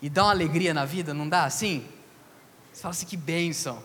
[0.02, 1.86] e dá uma alegria na vida, não dá assim?
[2.80, 3.82] Você fala assim: que bênção.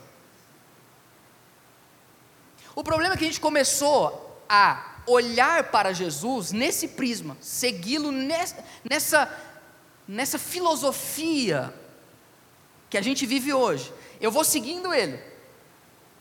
[2.74, 8.64] O problema é que a gente começou a olhar para Jesus nesse prisma, segui-lo nessa,
[8.90, 9.40] nessa,
[10.08, 11.74] nessa filosofia
[12.90, 13.94] que a gente vive hoje.
[14.22, 15.20] Eu vou seguindo ele.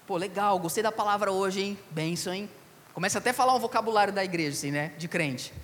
[0.05, 1.79] Pô, legal, gostei da palavra hoje, hein?
[1.93, 2.51] Benção, hein?
[2.93, 4.93] Começa até a falar um vocabulário da igreja, assim, né?
[4.99, 5.55] De crente.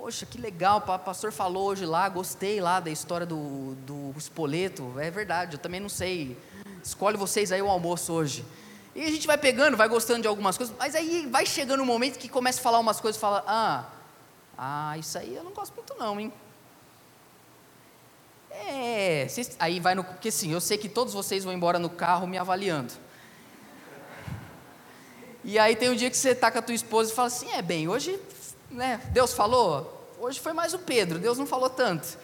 [0.00, 4.98] Poxa, que legal, o pastor falou hoje lá, gostei lá da história do, do espoleto.
[4.98, 6.38] É verdade, eu também não sei.
[6.82, 8.42] Escolhe vocês aí o almoço hoje.
[8.94, 11.86] E a gente vai pegando, vai gostando de algumas coisas, mas aí vai chegando um
[11.86, 13.90] momento que começa a falar umas coisas e fala: ah,
[14.56, 16.32] ah, isso aí eu não gosto muito não, hein?
[18.50, 19.26] É,
[19.58, 20.02] aí vai no.
[20.02, 22.94] Porque sim, eu sei que todos vocês vão embora no carro me avaliando.
[25.44, 27.52] E aí tem um dia que você está com a tua esposa e fala assim:
[27.52, 28.18] é bem, hoje,
[28.70, 32.18] né, Deus falou, hoje foi mais o Pedro, Deus não falou tanto.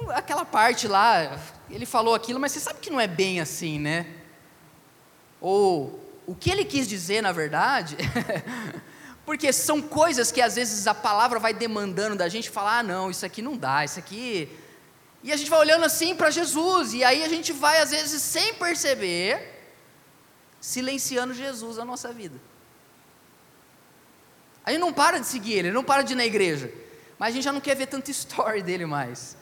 [0.00, 3.78] Não, aquela parte lá, ele falou aquilo, mas você sabe que não é bem assim,
[3.78, 4.06] né?
[5.40, 7.96] Ou o que ele quis dizer, na verdade,
[9.26, 13.10] porque são coisas que às vezes a palavra vai demandando da gente falar: ah, não,
[13.10, 14.48] isso aqui não dá, isso aqui.
[15.22, 18.22] E a gente vai olhando assim para Jesus, e aí a gente vai, às vezes,
[18.22, 19.60] sem perceber,
[20.60, 22.40] silenciando Jesus na nossa vida.
[24.70, 26.72] A gente não para de seguir ele, não para de ir na igreja,
[27.18, 29.36] mas a gente já não quer ver tanta story dele mais.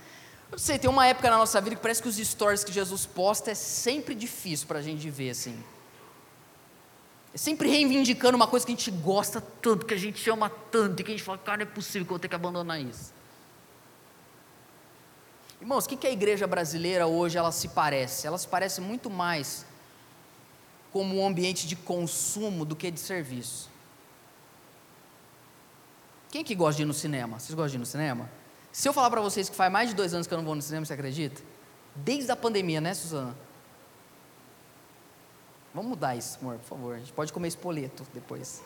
[0.50, 3.04] Eu sei, tem uma época na nossa vida que parece que os stories que Jesus
[3.04, 5.62] posta é sempre difícil para a gente ver assim.
[7.34, 11.02] É sempre reivindicando uma coisa que a gente gosta tanto, que a gente ama tanto,
[11.02, 12.80] e que a gente fala, cara, não é possível que eu vou ter que abandonar
[12.80, 13.12] isso.
[15.60, 18.26] Irmãos, o que, que a igreja brasileira hoje ela se parece?
[18.26, 19.66] Ela se parece muito mais
[20.90, 23.76] como um ambiente de consumo do que de serviço.
[26.30, 27.38] Quem que gosta de ir no cinema?
[27.38, 28.30] Vocês gostam de ir no cinema?
[28.70, 30.54] Se eu falar para vocês que faz mais de dois anos que eu não vou
[30.54, 31.40] no cinema, você acredita?
[31.94, 33.36] Desde a pandemia, né, Suzana?
[35.74, 36.94] Vamos mudar isso, amor, por favor.
[36.94, 38.62] A gente pode comer espoleto depois.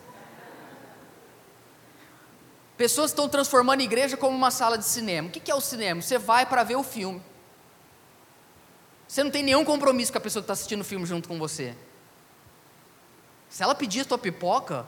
[2.77, 5.29] Pessoas estão transformando a igreja como uma sala de cinema.
[5.29, 6.03] O que é o cinema?
[6.03, 7.23] Você vai para ver o filme.
[9.07, 11.39] Você não tem nenhum compromisso com a pessoa que está assistindo o filme junto com
[11.39, 11.77] você.
[13.49, 14.87] Se ela pedir a tua pipoca,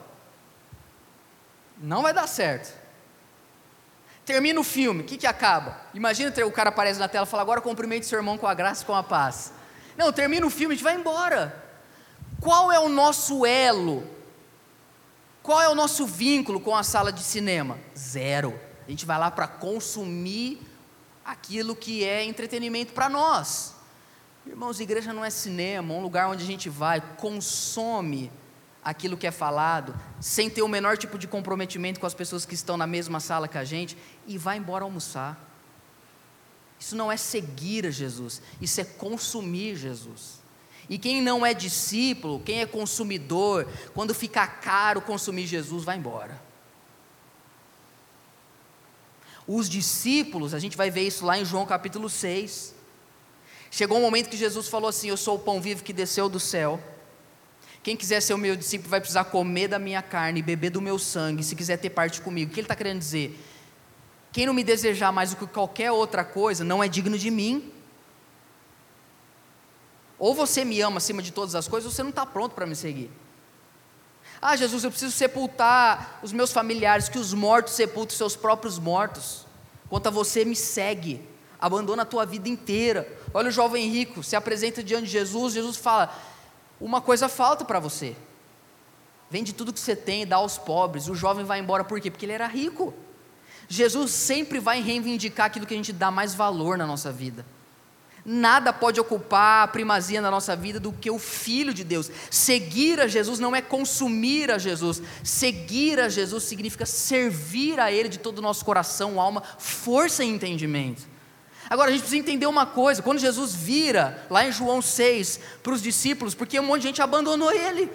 [1.77, 2.73] não vai dar certo.
[4.25, 5.79] Termina o filme, o que, que acaba?
[5.93, 8.81] Imagina o cara aparece na tela e fala, agora cumprimente seu irmão com a graça
[8.83, 9.53] e com a paz.
[9.95, 11.63] Não, termina o filme, a gente vai embora.
[12.41, 14.07] Qual é o nosso elo?
[15.43, 17.77] Qual é o nosso vínculo com a sala de cinema?
[17.95, 18.59] Zero.
[18.87, 20.59] A gente vai lá para consumir
[21.23, 23.75] aquilo que é entretenimento para nós.
[24.45, 28.31] Irmãos, igreja não é cinema, um lugar onde a gente vai, consome
[28.85, 32.53] aquilo que é falado, sem ter o menor tipo de comprometimento com as pessoas que
[32.53, 35.43] estão na mesma sala que a gente, e vai embora almoçar.
[36.79, 40.39] Isso não é seguir a Jesus, isso é consumir Jesus.
[40.87, 46.39] E quem não é discípulo, quem é consumidor, quando fica caro consumir Jesus, vai embora.
[49.47, 52.75] Os discípulos, a gente vai ver isso lá em João capítulo 6.
[53.71, 56.39] Chegou um momento que Jesus falou assim: Eu sou o pão vivo que desceu do
[56.39, 56.79] céu.
[57.85, 60.97] Quem quiser ser o meu discípulo vai precisar comer da minha carne, beber do meu
[60.97, 62.49] sangue, se quiser ter parte comigo.
[62.49, 63.39] O que ele está querendo dizer?
[64.31, 67.71] Quem não me desejar mais do que qualquer outra coisa não é digno de mim.
[70.17, 72.65] Ou você me ama acima de todas as coisas, ou você não está pronto para
[72.65, 73.11] me seguir.
[74.41, 79.45] Ah, Jesus, eu preciso sepultar os meus familiares, que os mortos sepultem seus próprios mortos.
[79.89, 81.21] Quanto a você, me segue,
[81.61, 83.07] abandona a tua vida inteira.
[83.31, 86.11] Olha o jovem rico, se apresenta diante de Jesus, Jesus fala:
[86.85, 88.15] Uma coisa falta para você.
[89.27, 91.09] Vende tudo que você tem e dá aos pobres.
[91.09, 92.11] O jovem vai embora por quê?
[92.11, 92.93] Porque ele era rico.
[93.67, 97.43] Jesus sempre vai reivindicar aquilo que a gente dá mais valor na nossa vida.
[98.23, 102.11] Nada pode ocupar a primazia na nossa vida do que o Filho de Deus.
[102.29, 105.01] Seguir a Jesus não é consumir a Jesus.
[105.23, 110.29] Seguir a Jesus significa servir a Ele de todo o nosso coração, alma, força e
[110.29, 111.14] entendimento.
[111.69, 115.73] Agora a gente precisa entender uma coisa: quando Jesus vira, lá em João 6, para
[115.73, 117.91] os discípulos, porque um monte de gente abandonou Ele,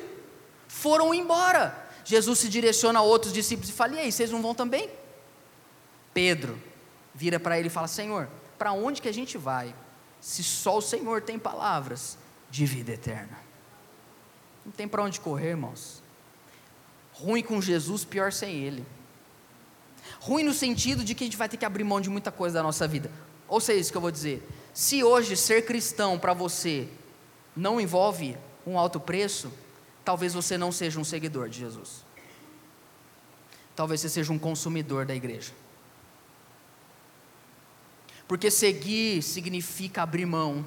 [0.68, 1.88] foram embora.
[2.04, 4.88] Jesus se direciona a outros discípulos e fala: E aí, vocês não vão também?
[6.12, 6.60] Pedro
[7.14, 8.28] vira para ele e fala: Senhor,
[8.58, 9.74] para onde que a gente vai?
[10.20, 12.18] se só o Senhor tem palavras
[12.50, 13.38] de vida eterna.
[14.64, 16.02] Não tem para onde correr, irmãos.
[17.12, 18.84] Ruim com Jesus, pior sem Ele.
[20.20, 22.54] Ruim no sentido de que a gente vai ter que abrir mão de muita coisa
[22.54, 23.10] da nossa vida.
[23.50, 24.48] Ou seja, isso que eu vou dizer.
[24.72, 26.88] Se hoje ser cristão para você
[27.54, 29.52] não envolve um alto preço,
[30.04, 32.04] talvez você não seja um seguidor de Jesus.
[33.74, 35.52] Talvez você seja um consumidor da igreja.
[38.28, 40.64] Porque seguir significa abrir mão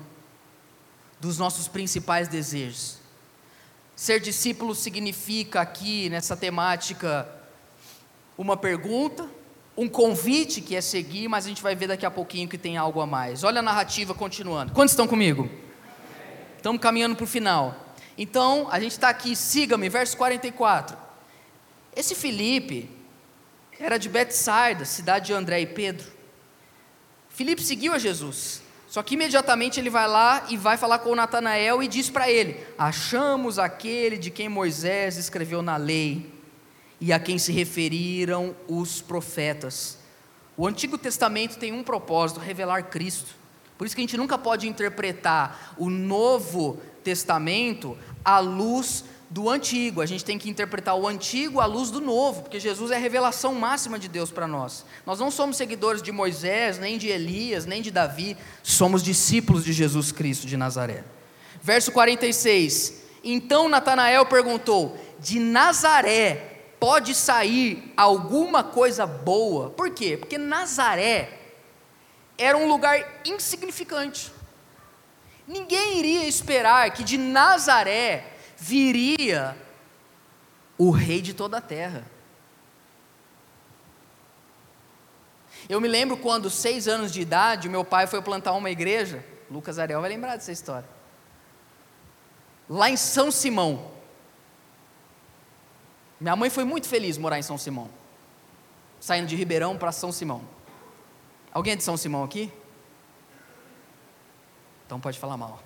[1.22, 2.98] dos nossos principais desejos.
[3.96, 7.30] Ser discípulo significa aqui nessa temática
[8.38, 9.30] uma pergunta,
[9.76, 12.78] um convite que é seguir, mas a gente vai ver daqui a pouquinho que tem
[12.78, 13.44] algo a mais.
[13.44, 14.72] Olha a narrativa continuando.
[14.74, 15.50] Quantos estão comigo?
[16.58, 17.76] Estamos caminhando para o final.
[18.18, 20.96] Então, a gente está aqui, siga-me, verso 44.
[21.96, 22.90] Esse Felipe
[23.80, 26.12] era de Betsaida, cidade de André e Pedro.
[27.30, 28.62] Filipe seguiu a Jesus.
[28.88, 32.64] Só que imediatamente ele vai lá e vai falar com Natanael e diz para ele:
[32.78, 36.33] Achamos aquele de quem Moisés escreveu na lei
[37.06, 39.98] e a quem se referiram os profetas.
[40.56, 43.36] O Antigo Testamento tem um propósito: revelar Cristo.
[43.78, 50.00] Por isso que a gente nunca pode interpretar o Novo Testamento à luz do antigo,
[50.00, 53.00] a gente tem que interpretar o antigo à luz do novo, porque Jesus é a
[53.00, 54.86] revelação máxima de Deus para nós.
[55.08, 59.74] Nós não somos seguidores de Moisés, nem de Elias, nem de Davi, somos discípulos de
[59.74, 61.04] Jesus Cristo de Nazaré.
[61.62, 66.53] Verso 46: Então Natanael perguntou: De Nazaré
[66.84, 69.69] pode sair alguma coisa boa?
[69.69, 70.17] Por quê?
[70.17, 71.39] Porque Nazaré
[72.38, 74.34] era um lugar insignificante.
[75.48, 79.58] Ninguém iria esperar que de Nazaré viria
[80.78, 82.06] o rei de toda a terra.
[85.69, 89.24] Eu me lembro quando, seis anos de idade, meu pai foi plantar uma igreja.
[89.50, 90.89] Lucas Ariel vai lembrar dessa história.
[92.67, 93.93] Lá em São Simão.
[96.24, 97.90] Minha mãe foi muito feliz morar em São Simão.
[98.98, 100.42] Saindo de Ribeirão para São Simão.
[101.52, 102.50] Alguém é de São Simão aqui?
[104.86, 105.62] Então pode falar mal.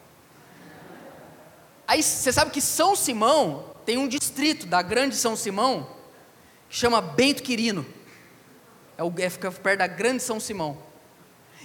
[1.88, 5.88] Aí você sabe que São Simão tem um distrito da grande São Simão
[6.68, 7.86] que chama Bento Quirino.
[8.98, 10.76] É, o, é fica perto da grande São Simão.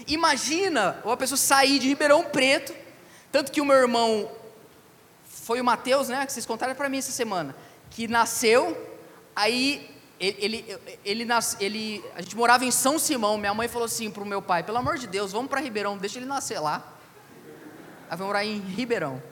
[0.07, 2.74] Imagina uma pessoa sair de Ribeirão Preto,
[3.33, 4.31] tanto que o meu irmão
[5.24, 7.57] foi o Mateus, né, que vocês contaram para mim essa semana,
[7.92, 8.76] que nasceu,
[9.37, 14.11] aí ele, ele, ele, ele, a gente morava em São Simão, minha mãe falou assim
[14.11, 16.96] para o meu pai, pelo amor de Deus, vamos para Ribeirão, deixa ele nascer lá.
[18.09, 19.22] Aí vai morar em Ribeirão.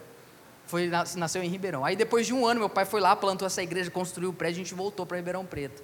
[0.67, 1.85] Foi, nasceu em Ribeirão.
[1.85, 4.61] Aí depois de um ano, meu pai foi lá, plantou essa igreja, construiu o prédio,
[4.61, 5.83] a gente voltou para Ribeirão Preto.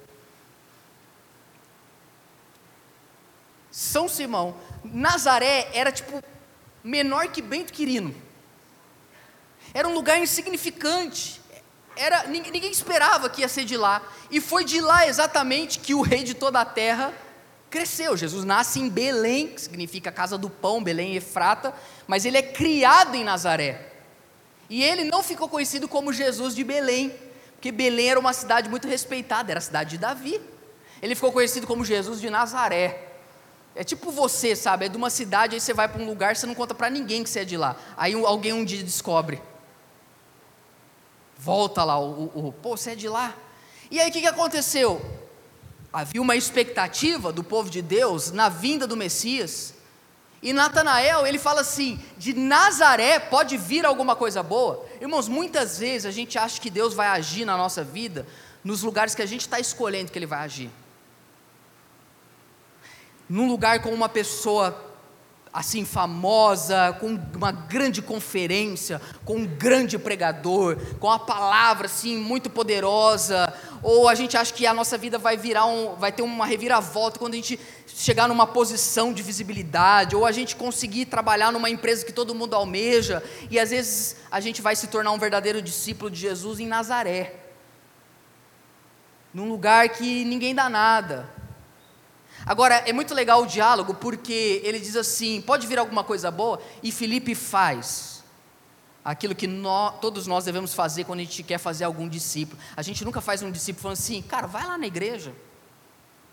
[3.71, 6.23] São Simão, Nazaré era tipo
[6.83, 8.15] menor que Bento Quirino.
[9.73, 11.36] Era um lugar insignificante.
[11.97, 14.01] Era, ninguém esperava que ia ser de lá.
[14.29, 17.13] E foi de lá exatamente que o rei de toda a terra
[17.69, 18.15] cresceu.
[18.15, 21.73] Jesus nasce em Belém, que significa casa do pão, Belém Efrata,
[22.07, 23.93] mas ele é criado em Nazaré.
[24.69, 27.13] E ele não ficou conhecido como Jesus de Belém,
[27.53, 30.41] porque Belém era uma cidade muito respeitada, era a cidade de Davi.
[31.01, 33.03] Ele ficou conhecido como Jesus de Nazaré.
[33.75, 34.85] É tipo você, sabe?
[34.85, 37.23] É de uma cidade, aí você vai para um lugar, você não conta para ninguém
[37.23, 37.75] que você é de lá.
[37.95, 39.41] Aí alguém um dia descobre.
[41.37, 43.35] Volta lá, o, o, o pô, você é de lá.
[43.91, 45.01] E aí o que, que aconteceu?
[45.93, 49.73] Havia uma expectativa do povo de Deus na vinda do Messias.
[50.41, 54.85] E Natanael, ele fala assim: de Nazaré pode vir alguma coisa boa.
[55.01, 58.27] Irmãos, muitas vezes a gente acha que Deus vai agir na nossa vida
[58.63, 60.69] nos lugares que a gente está escolhendo que Ele vai agir.
[63.29, 64.86] Num lugar com uma pessoa
[65.57, 72.47] assim famosa, com uma grande conferência, com um grande pregador, com a palavra assim muito
[72.47, 73.51] poderosa,
[73.81, 77.17] ou a gente acha que a nossa vida vai virar um, vai ter uma reviravolta
[77.17, 82.05] quando a gente chegar numa posição de visibilidade, ou a gente conseguir trabalhar numa empresa
[82.05, 86.11] que todo mundo almeja, e às vezes a gente vai se tornar um verdadeiro discípulo
[86.11, 87.33] de Jesus em Nazaré.
[89.33, 91.27] Num lugar que ninguém dá nada,
[92.47, 96.61] Agora, é muito legal o diálogo, porque ele diz assim: pode vir alguma coisa boa?
[96.81, 98.23] E Felipe faz
[99.03, 102.57] aquilo que nós, todos nós devemos fazer quando a gente quer fazer algum discípulo.
[102.75, 105.33] A gente nunca faz um discípulo falando assim, cara, vai lá na igreja,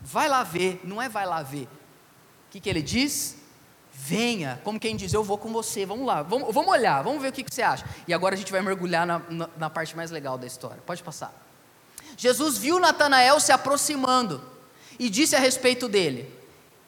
[0.01, 1.65] vai lá ver, não é vai lá ver.
[1.65, 3.37] O que, que ele diz?
[3.93, 7.29] Venha, como quem diz, eu vou com você, vamos lá, vamos, vamos olhar, vamos ver
[7.29, 7.85] o que, que você acha.
[8.07, 10.83] E agora a gente vai mergulhar na, na, na parte mais legal da história.
[10.87, 11.33] Pode passar.
[12.17, 14.54] Jesus viu Natanael se aproximando
[14.99, 16.29] e disse a respeito dele: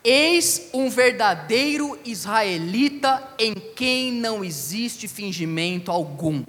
[0.02, 6.44] Eis um verdadeiro israelita em quem não existe fingimento algum.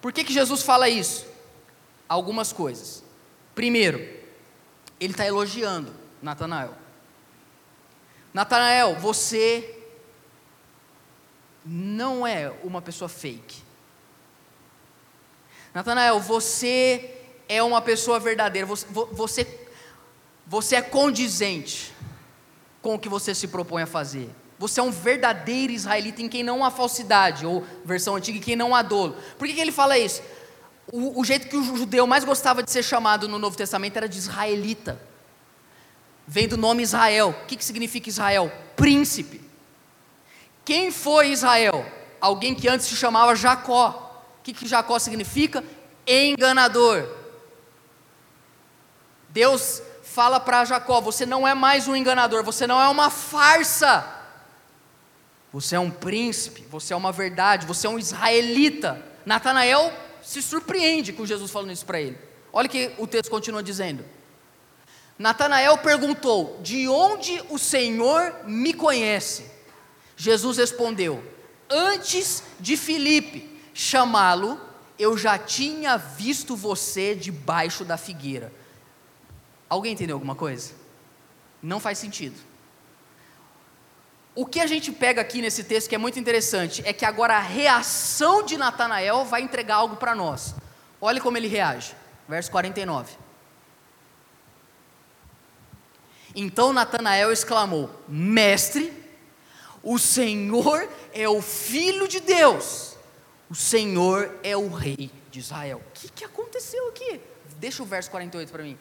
[0.00, 1.26] Por que, que Jesus fala isso?
[2.08, 3.04] Algumas coisas.
[3.54, 3.98] Primeiro,
[4.98, 6.74] ele está elogiando Natanael.
[8.32, 9.78] Natanael, você
[11.64, 13.62] não é uma pessoa fake.
[15.74, 17.14] Natanael, você
[17.48, 18.66] é uma pessoa verdadeira.
[18.66, 19.44] Você, você
[20.46, 21.92] você é condizente
[22.80, 24.28] com o que você se propõe a fazer.
[24.58, 28.56] Você é um verdadeiro israelita em quem não há falsidade, ou versão antiga, em quem
[28.56, 29.16] não há dolo.
[29.38, 30.22] Por que, que ele fala isso?
[30.92, 34.08] O, o, jeito que o judeu mais gostava de ser chamado no Novo Testamento era
[34.08, 35.00] de israelita.
[36.26, 37.30] Vem do nome Israel.
[37.30, 38.52] O que, que significa Israel?
[38.76, 39.40] Príncipe.
[40.64, 41.84] Quem foi Israel?
[42.20, 44.24] Alguém que antes se chamava Jacó.
[44.38, 45.64] O que, que Jacó significa?
[46.06, 47.08] Enganador.
[49.28, 49.82] Deus
[50.12, 54.20] fala para Jacó: Você não é mais um enganador, você não é uma farsa.
[55.52, 59.02] Você é um príncipe, você é uma verdade, você é um israelita.
[59.24, 59.92] Natanael
[60.22, 62.18] se surpreende com Jesus falando isso para ele.
[62.52, 64.04] Olha que o texto continua dizendo.
[65.18, 69.46] Natanael perguntou: De onde o Senhor me conhece?
[70.16, 71.22] Jesus respondeu:
[71.70, 74.60] Antes de Filipe chamá-lo,
[74.98, 78.52] eu já tinha visto você debaixo da figueira.
[79.72, 80.74] Alguém entendeu alguma coisa?
[81.62, 82.38] Não faz sentido.
[84.34, 87.38] O que a gente pega aqui nesse texto que é muito interessante é que agora
[87.38, 90.54] a reação de Natanael vai entregar algo para nós.
[91.00, 91.94] Olha como ele reage.
[92.28, 93.16] Verso 49.
[96.36, 98.92] Então Natanael exclamou: Mestre,
[99.82, 102.94] o Senhor é o Filho de Deus,
[103.48, 105.80] o Senhor é o Rei de Israel.
[105.88, 107.22] O que, que aconteceu aqui?
[107.56, 108.78] Deixa o verso 48 para mim.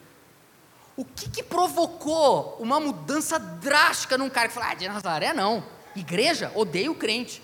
[1.01, 5.65] O que, que provocou uma mudança drástica num cara que fala, ah, de Nazaré não,
[5.95, 7.41] igreja, odeio o crente.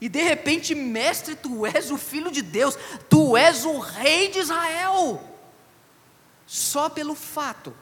[0.00, 2.76] E de repente, mestre, tu és o filho de Deus,
[3.08, 5.22] tu és o rei de Israel.
[6.44, 7.72] Só pelo fato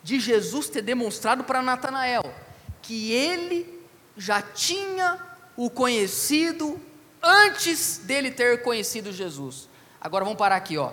[0.00, 2.32] de Jesus ter demonstrado para Natanael
[2.80, 3.84] que ele
[4.16, 5.18] já tinha
[5.56, 6.80] o conhecido
[7.20, 9.68] antes dele ter conhecido Jesus.
[10.00, 10.92] Agora vamos parar aqui, ó.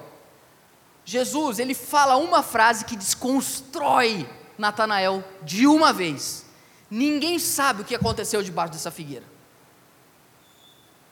[1.05, 6.45] Jesus, ele fala uma frase que desconstrói Natanael de uma vez.
[6.89, 9.25] Ninguém sabe o que aconteceu debaixo dessa figueira.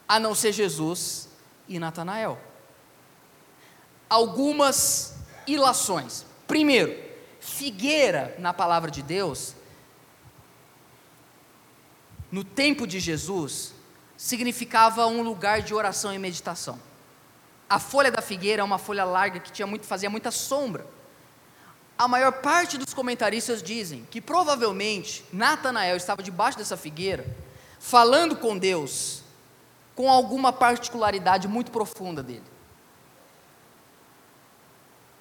[0.07, 1.29] A não ser Jesus
[1.67, 2.39] e Natanael.
[4.09, 5.15] Algumas
[5.47, 6.25] ilações.
[6.47, 6.97] Primeiro,
[7.39, 9.55] figueira na palavra de Deus,
[12.31, 13.73] no tempo de Jesus,
[14.15, 16.79] significava um lugar de oração e meditação.
[17.71, 20.85] A folha da figueira é uma folha larga que tinha muito, fazia muita sombra.
[21.97, 27.25] A maior parte dos comentaristas dizem que provavelmente Natanael estava debaixo dessa figueira,
[27.79, 29.23] falando com Deus,
[29.95, 32.43] com alguma particularidade muito profunda dele.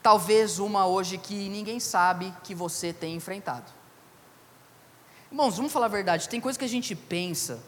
[0.03, 3.71] Talvez uma hoje que ninguém sabe que você tem enfrentado.
[5.31, 7.63] Irmãos, vamos falar a verdade, tem coisa que a gente pensa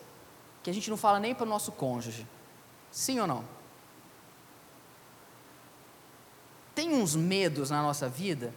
[0.60, 2.26] que a gente não fala nem para o nosso cônjuge.
[2.90, 3.61] Sim ou não?
[6.74, 8.52] Tem uns medos na nossa vida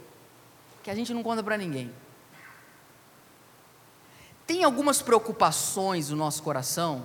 [0.83, 1.91] que a gente não conta para ninguém.
[4.45, 7.03] Tem algumas preocupações no nosso coração,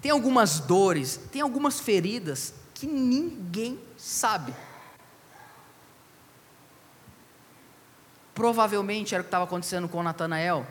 [0.00, 4.54] tem algumas dores, tem algumas feridas que ninguém sabe.
[8.34, 10.66] Provavelmente era o que estava acontecendo com Natanael.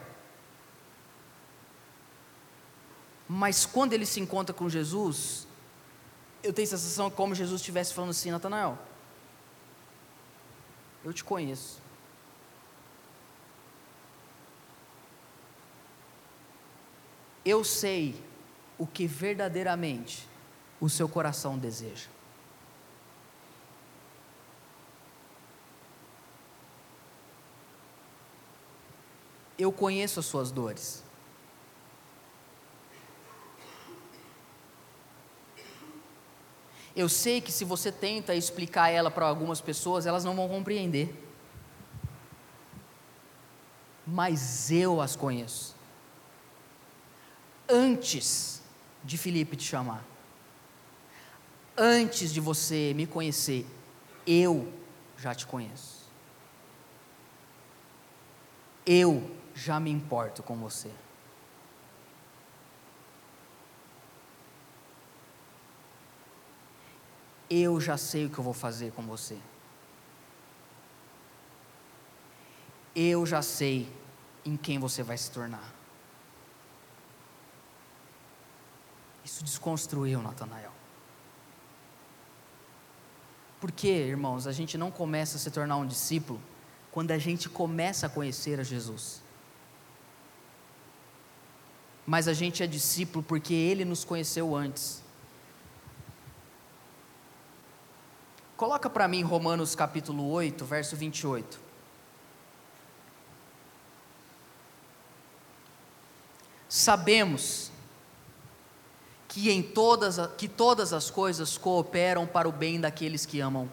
[3.28, 5.48] Mas quando ele se encontra com Jesus,
[6.42, 8.76] eu tenho a sensação como Jesus estivesse falando assim: Natanael,
[11.04, 11.80] eu te conheço.
[17.45, 18.22] Eu sei
[18.78, 20.28] o que verdadeiramente
[20.80, 22.08] o seu coração deseja.
[29.58, 31.04] Eu conheço as suas dores.
[37.00, 41.08] Eu sei que se você tenta explicar ela para algumas pessoas, elas não vão compreender.
[44.06, 45.78] Mas eu as conheço.
[47.70, 48.62] Antes
[49.02, 50.04] de Felipe te chamar,
[51.78, 53.66] antes de você me conhecer,
[54.28, 54.70] eu
[55.18, 56.06] já te conheço.
[58.86, 60.91] Eu já me importo com você.
[67.50, 69.38] Eu já sei o que eu vou fazer com você.
[72.95, 73.91] Eu já sei
[74.45, 75.74] em quem você vai se tornar.
[79.24, 80.72] Isso desconstruiu Natanael.
[83.60, 86.41] Porque, irmãos, a gente não começa a se tornar um discípulo
[86.91, 89.22] quando a gente começa a conhecer a Jesus.
[92.06, 95.04] Mas a gente é discípulo porque ele nos conheceu antes.
[98.80, 101.60] Coloca para mim Romanos capítulo 8, verso 28.
[106.70, 107.74] Sabemos
[109.28, 113.70] que em todas que todas as coisas cooperam para o bem daqueles que amam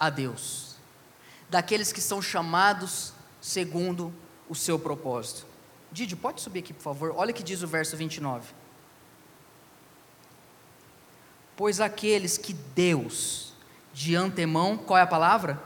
[0.00, 0.76] a Deus,
[1.50, 3.12] daqueles que são chamados
[3.42, 4.10] segundo
[4.48, 5.46] o seu propósito.
[5.92, 7.12] Didi, pode subir aqui, por favor.
[7.14, 8.54] Olha o que diz o verso 29.
[11.54, 13.53] Pois aqueles que Deus
[13.94, 15.62] de antemão, qual é a palavra?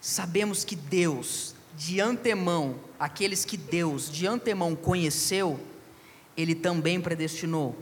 [0.00, 5.58] Sabemos que Deus, de antemão, aqueles que Deus de antemão conheceu,
[6.36, 7.74] Ele também predestinou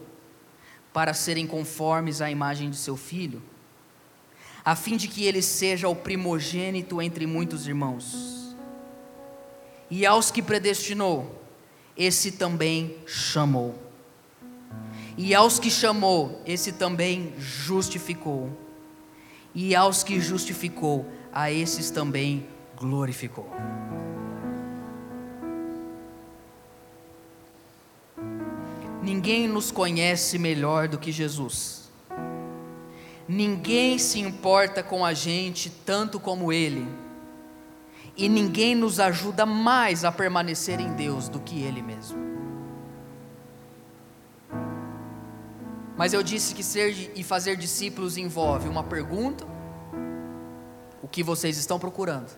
[0.93, 3.43] para serem conformes à imagem de seu filho,
[4.63, 8.55] a fim de que ele seja o primogênito entre muitos irmãos.
[9.91, 11.43] E aos que predestinou,
[11.97, 13.82] esse também chamou.
[15.17, 18.51] E aos que chamou, esse também justificou.
[19.55, 22.47] E aos que justificou, a esses também
[22.77, 23.51] glorificou.
[29.03, 31.91] Ninguém nos conhece melhor do que Jesus.
[33.29, 36.87] Ninguém se importa com a gente tanto como Ele.
[38.17, 42.32] E ninguém nos ajuda mais a permanecer em Deus do que Ele mesmo.
[45.97, 49.47] Mas eu disse que ser e fazer discípulos envolve uma pergunta:
[51.03, 52.31] o que vocês estão procurando?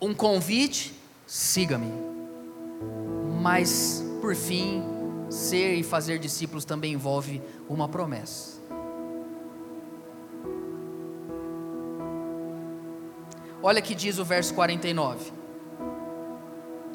[0.00, 0.94] Um convite:
[1.26, 1.92] siga-me.
[3.40, 4.82] Mas, por fim,
[5.30, 8.56] ser e fazer discípulos também envolve uma promessa.
[13.62, 15.32] Olha que diz o verso 49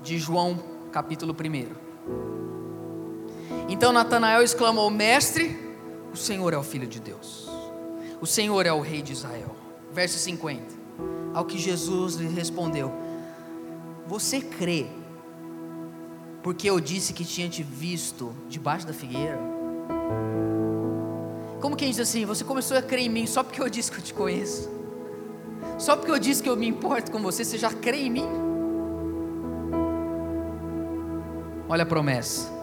[0.01, 0.57] de João,
[0.91, 2.40] capítulo 1.
[3.71, 5.57] Então Natanael exclamou: Mestre,
[6.13, 7.47] o Senhor é o Filho de Deus,
[8.19, 9.55] o Senhor é o Rei de Israel.
[9.93, 10.61] Verso 50.
[11.33, 12.91] Ao que Jesus lhe respondeu:
[14.05, 14.87] Você crê,
[16.43, 19.39] porque eu disse que tinha te visto debaixo da figueira?
[21.61, 23.99] Como quem diz assim: Você começou a crer em mim só porque eu disse que
[23.99, 24.69] eu te conheço?
[25.79, 28.27] Só porque eu disse que eu me importo com você, você já crê em mim?
[31.69, 32.60] Olha a promessa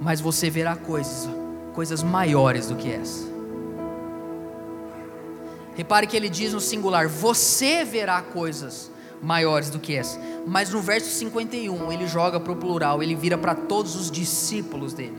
[0.00, 1.28] mas você verá coisas,
[1.74, 3.28] coisas maiores do que essa.
[5.76, 8.90] Repare que ele diz no singular: você verá coisas
[9.22, 10.18] maiores do que essa.
[10.46, 14.94] Mas no verso 51 ele joga para o plural, ele vira para todos os discípulos
[14.94, 15.18] dele.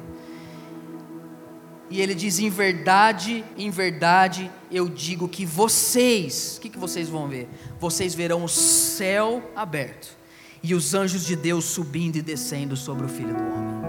[1.89, 7.07] E ele diz: em verdade, em verdade, eu digo que vocês, o que, que vocês
[7.07, 7.47] vão ver?
[7.79, 10.17] Vocês verão o céu aberto
[10.63, 13.81] e os anjos de Deus subindo e descendo sobre o filho do homem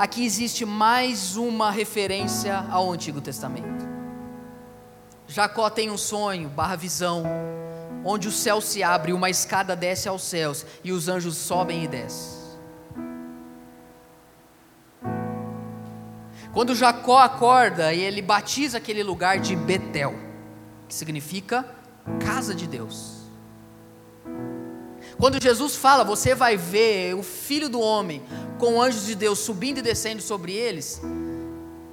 [0.00, 3.86] aqui existe mais uma referência ao Antigo Testamento.
[5.28, 7.22] Jacó tem um sonho, barra visão,
[8.02, 11.86] onde o céu se abre uma escada desce aos céus e os anjos sobem e
[11.86, 12.40] descem.
[16.54, 20.14] Quando Jacó acorda e ele batiza aquele lugar de Betel,
[20.88, 21.62] que significa
[22.24, 23.20] casa de Deus.
[25.18, 28.22] Quando Jesus fala, você vai ver o filho do homem
[28.60, 31.00] com anjos de Deus subindo e descendo sobre eles,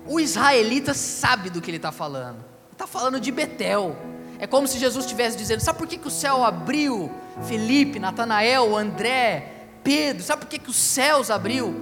[0.05, 2.43] o israelita sabe do que ele está falando.
[2.72, 3.95] Está falando de Betel.
[4.38, 7.09] É como se Jesus estivesse dizendo: sabe por que, que o céu abriu?
[7.47, 9.53] Felipe, Natanael, André,
[9.84, 11.74] Pedro, sabe por que, que os céus abriu?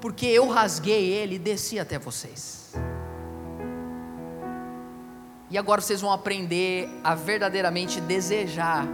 [0.00, 2.72] Porque eu rasguei ele e desci até vocês.
[5.50, 8.86] E agora vocês vão aprender a verdadeiramente desejar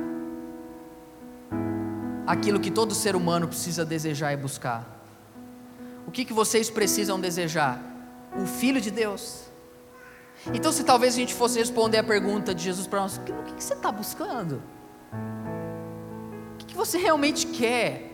[2.27, 5.00] aquilo que todo ser humano precisa desejar e buscar.
[6.07, 7.81] O que, que vocês precisam desejar?
[8.41, 9.45] O Filho de Deus.
[10.55, 13.33] Então, se talvez a gente fosse responder a pergunta de Jesus para nós, o que,
[13.55, 14.63] que, você está buscando?
[16.55, 18.11] O que, que você realmente quer?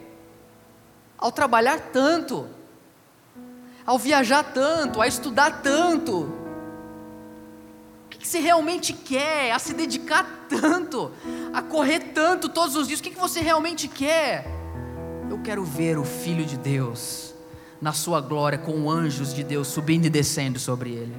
[1.17, 2.47] Ao trabalhar tanto,
[3.87, 6.47] ao viajar tanto, a estudar tanto,
[8.27, 11.13] que você realmente quer, a se dedicar tanto,
[11.55, 14.45] a correr tanto todos os dias, o que você realmente quer?
[15.31, 17.36] Eu quero ver o Filho de Deus
[17.81, 21.15] na sua glória, com anjos de Deus subindo e descendo sobre ele.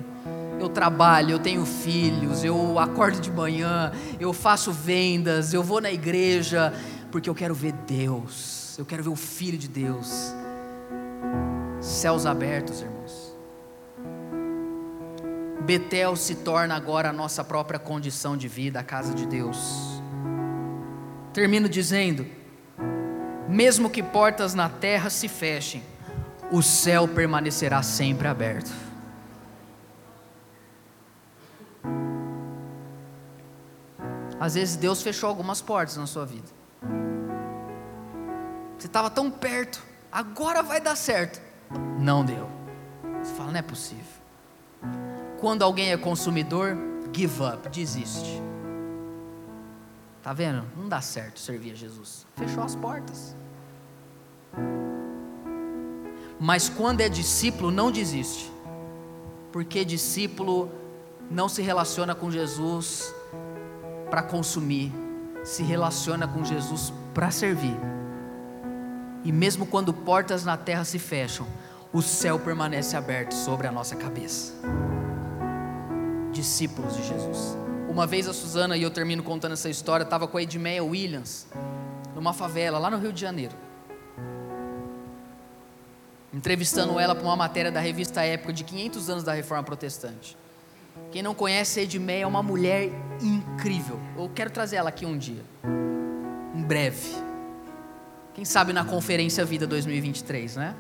[0.60, 5.92] Eu trabalho, eu tenho filhos, eu acordo de manhã, eu faço vendas, eu vou na
[5.92, 6.74] igreja,
[7.12, 10.34] porque eu quero ver Deus, eu quero ver o Filho de Deus.
[11.80, 12.98] Céus abertos, irmão.
[15.68, 20.02] Betel se torna agora a nossa própria condição de vida, a casa de Deus.
[21.34, 22.26] Termino dizendo:
[23.50, 25.84] mesmo que portas na terra se fechem,
[26.52, 28.72] o céu permanecerá sempre aberto.
[34.40, 36.48] Às vezes Deus fechou algumas portas na sua vida.
[38.78, 41.42] Você estava tão perto, agora vai dar certo.
[42.00, 42.48] Não deu.
[43.24, 44.06] Você fala, não é possível.
[45.40, 46.78] Quando alguém é consumidor,
[47.14, 48.42] give up, desiste.
[50.22, 50.64] Tá vendo?
[50.76, 52.26] Não dá certo servir a Jesus.
[52.36, 53.36] Fechou as portas.
[56.40, 58.52] Mas quando é discípulo, não desiste.
[59.52, 60.70] Porque discípulo
[61.30, 63.14] não se relaciona com Jesus
[64.10, 64.94] para consumir,
[65.44, 67.78] se relaciona com Jesus para servir.
[69.24, 71.48] E mesmo quando portas na terra se fecham,
[71.92, 74.54] o céu permanece aberto sobre a nossa cabeça
[76.38, 77.58] discípulos de Jesus.
[77.90, 81.48] Uma vez a Suzana, e eu termino contando essa história, estava com a Edmeia Williams,
[82.14, 83.56] numa favela, lá no Rio de Janeiro.
[86.34, 90.38] Entrevistando ela para uma matéria da revista Época de 500 anos da Reforma Protestante.
[91.12, 92.90] Quem não conhece Edmeia é uma mulher
[93.22, 94.00] incrível.
[94.18, 95.42] Eu quero trazer ela aqui um dia.
[96.54, 97.16] Em breve.
[98.34, 100.76] Quem sabe na Conferência Vida 2023, né?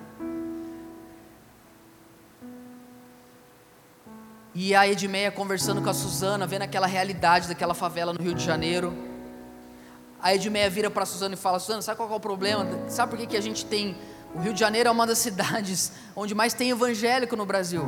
[4.54, 8.44] E a Edmeia conversando com a Suzana, vendo aquela realidade daquela favela no Rio de
[8.44, 8.92] Janeiro.
[10.22, 12.66] A Edmeia vira para a Suzana e fala: Suzana, sabe qual é o problema?
[12.90, 13.96] Sabe por que, que a gente tem.
[14.36, 17.88] O Rio de Janeiro é uma das cidades onde mais tem evangélico no Brasil.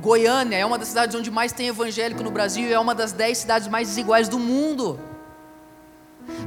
[0.00, 3.12] Goiânia é uma das cidades onde mais tem evangélico no Brasil e é uma das
[3.12, 4.98] dez cidades mais desiguais do mundo.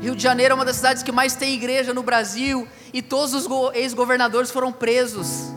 [0.02, 3.34] Rio de Janeiro é uma das cidades que mais tem igreja no Brasil e todos
[3.34, 5.52] os ex-governadores foram presos.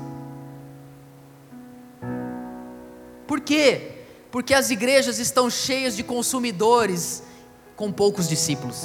[3.26, 4.04] Por quê?
[4.30, 7.22] Porque as igrejas estão cheias de consumidores
[7.76, 8.82] com poucos discípulos.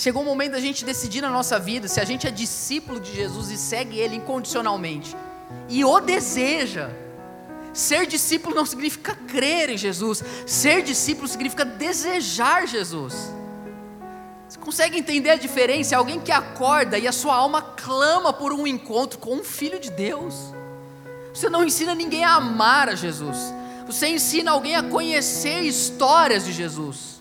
[0.00, 3.14] Chegou o momento da gente decidir na nossa vida se a gente é discípulo de
[3.14, 5.14] Jesus e segue Ele incondicionalmente
[5.68, 6.88] e o deseja.
[7.74, 13.30] Ser discípulo não significa crer em Jesus, ser discípulo significa desejar Jesus.
[14.48, 15.94] Você consegue entender a diferença?
[15.98, 19.90] Alguém que acorda e a sua alma clama por um encontro com um filho de
[19.90, 20.34] Deus.
[21.34, 23.36] Você não ensina ninguém a amar a Jesus.
[23.86, 27.19] Você ensina alguém a conhecer histórias de Jesus.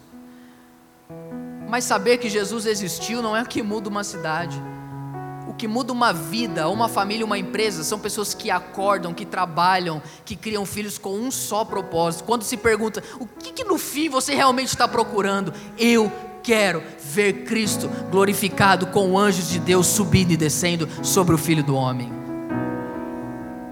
[1.70, 4.59] Mas saber que Jesus existiu não é o que muda uma cidade.
[5.47, 10.01] O que muda uma vida, uma família, uma empresa, são pessoas que acordam, que trabalham,
[10.26, 12.24] que criam filhos com um só propósito.
[12.24, 15.53] Quando se pergunta, o que, que no fim você realmente está procurando?
[15.78, 16.11] Eu
[16.41, 21.76] quero ver Cristo glorificado com anjos de Deus subindo e descendo sobre o Filho do
[21.76, 22.11] Homem.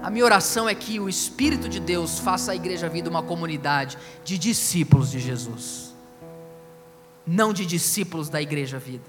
[0.02, 3.98] A minha oração é que o Espírito de Deus faça a Igreja Vida uma comunidade
[4.24, 5.87] de discípulos de Jesus,
[7.28, 9.04] não de discípulos da Igreja Vida.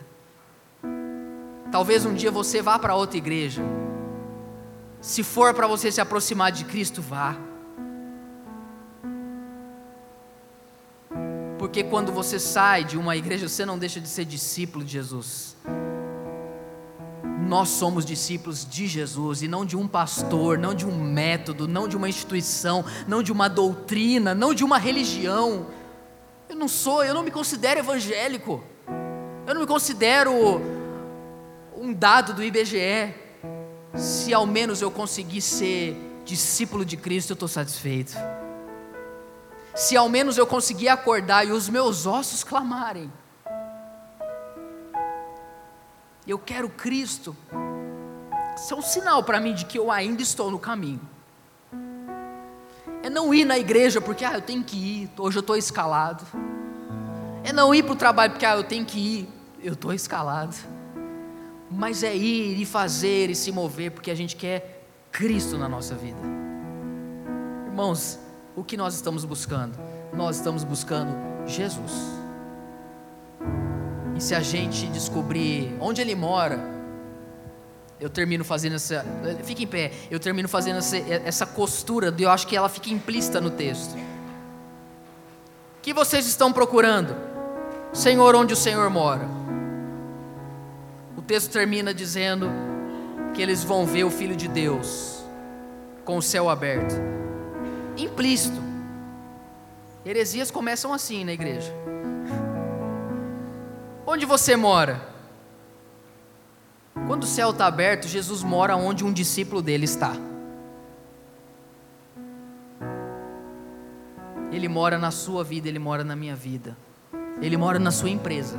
[1.71, 3.61] Talvez um dia você vá para outra igreja,
[4.99, 7.37] se for para você se aproximar de Cristo, vá.
[11.57, 15.55] Porque quando você sai de uma igreja, você não deixa de ser discípulo de Jesus.
[17.49, 21.87] nós somos discípulos de Jesus e não de um pastor, não de um método, não
[21.87, 25.65] de uma instituição, não de uma doutrina, não de uma religião.
[26.49, 28.63] Eu não sou, eu não me considero evangélico.
[29.45, 30.33] Eu não me considero
[31.77, 33.13] um dado do IBGE.
[33.95, 35.95] Se ao menos eu conseguir ser
[36.25, 38.13] discípulo de Cristo, eu estou satisfeito.
[39.75, 43.13] Se ao menos eu conseguir acordar e os meus ossos clamarem,
[46.27, 47.37] eu quero Cristo.
[48.55, 51.01] Isso é um sinal para mim de que eu ainda estou no caminho.
[53.09, 56.23] É não ir na igreja porque ah, eu tenho que ir, hoje eu estou escalado.
[57.43, 59.29] É não ir para o trabalho porque ah, eu tenho que ir,
[59.63, 60.55] eu estou escalado.
[61.71, 65.95] Mas é ir e fazer e se mover porque a gente quer Cristo na nossa
[65.95, 66.19] vida.
[67.65, 68.19] Irmãos,
[68.55, 69.75] o que nós estamos buscando?
[70.13, 71.11] Nós estamos buscando
[71.47, 71.91] Jesus.
[74.15, 76.59] E se a gente descobrir onde ele mora,
[77.99, 79.05] eu termino fazendo essa.
[79.43, 79.91] Fica em pé.
[80.09, 83.93] Eu termino fazendo essa, essa costura, eu acho que ela fica implícita no texto.
[83.95, 87.15] O que vocês estão procurando?
[87.91, 89.27] Senhor, onde o Senhor mora?
[91.17, 92.49] O texto termina dizendo
[93.33, 95.23] que eles vão ver o Filho de Deus
[96.05, 96.95] com o céu aberto.
[97.97, 98.61] Implícito.
[100.05, 101.73] Heresias começam assim na igreja.
[104.07, 105.08] Onde você mora?
[107.07, 110.13] Quando o céu está aberto, Jesus mora onde um discípulo dele está.
[114.51, 116.75] Ele mora na sua vida, ele mora na minha vida.
[117.41, 118.57] Ele mora na sua empresa.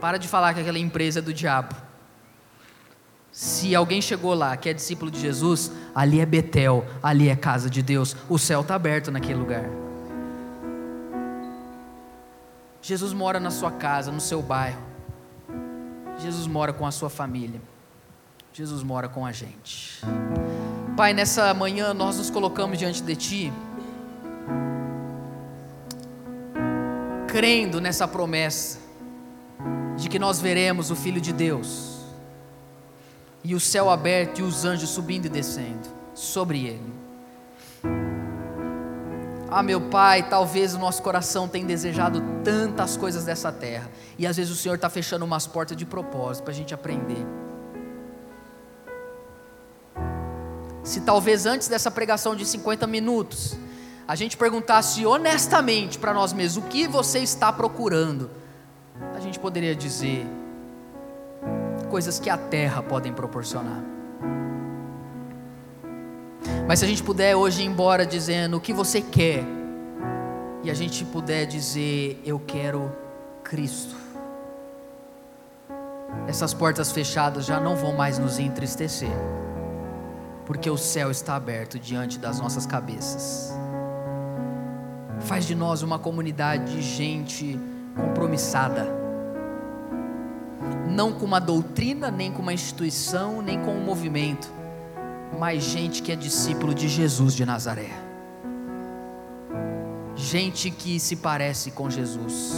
[0.00, 1.74] Para de falar que aquela empresa é do diabo.
[3.34, 7.68] Se alguém chegou lá que é discípulo de Jesus, ali é Betel, ali é casa
[7.68, 8.16] de Deus.
[8.28, 9.64] O céu está aberto naquele lugar.
[12.80, 14.83] Jesus mora na sua casa, no seu bairro.
[16.18, 17.60] Jesus mora com a sua família.
[18.52, 20.00] Jesus mora com a gente.
[20.96, 23.52] Pai, nessa manhã nós nos colocamos diante de Ti,
[27.26, 28.78] crendo nessa promessa
[29.96, 31.98] de que nós veremos o Filho de Deus,
[33.42, 37.03] e o céu aberto e os anjos subindo e descendo sobre Ele.
[39.56, 43.88] Ah, meu Pai, talvez o nosso coração tenha desejado tantas coisas dessa terra,
[44.18, 47.24] e às vezes o Senhor está fechando umas portas de propósito para a gente aprender.
[50.82, 53.56] Se talvez antes dessa pregação de 50 minutos,
[54.08, 58.28] a gente perguntasse honestamente para nós mesmos: o que você está procurando?
[59.14, 60.26] A gente poderia dizer
[61.88, 63.93] coisas que a terra podem proporcionar.
[66.66, 69.44] Mas se a gente puder hoje ir embora dizendo o que você quer,
[70.62, 72.90] e a gente puder dizer, eu quero
[73.42, 73.94] Cristo,
[76.26, 79.12] essas portas fechadas já não vão mais nos entristecer,
[80.46, 83.52] porque o céu está aberto diante das nossas cabeças.
[85.20, 87.60] Faz de nós uma comunidade de gente
[87.94, 88.88] compromissada,
[90.88, 94.63] não com uma doutrina, nem com uma instituição, nem com um movimento
[95.34, 97.90] mais gente que é discípulo de Jesus de Nazaré.
[100.14, 102.54] Gente que se parece com Jesus.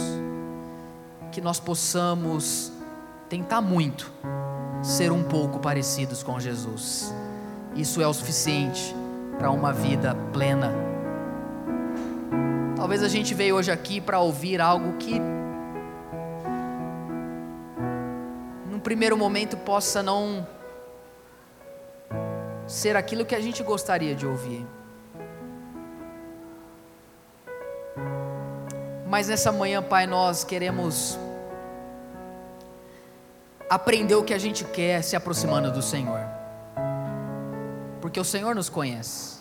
[1.31, 2.71] Que nós possamos
[3.27, 4.11] tentar muito
[4.81, 7.13] ser um pouco parecidos com Jesus.
[7.75, 8.95] Isso é o suficiente
[9.37, 10.71] para uma vida plena.
[12.75, 15.19] Talvez a gente veio hoje aqui para ouvir algo que,
[18.69, 20.47] num primeiro momento, possa não
[22.67, 24.67] ser aquilo que a gente gostaria de ouvir.
[29.07, 31.17] Mas nessa manhã, Pai, nós queremos
[33.69, 36.19] aprender o que a gente quer se aproximando do Senhor.
[38.01, 39.37] Porque o Senhor nos conhece.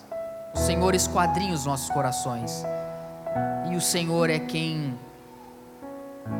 [0.54, 2.64] O Senhor esquadrinha os nossos corações.
[3.70, 4.96] E o Senhor é quem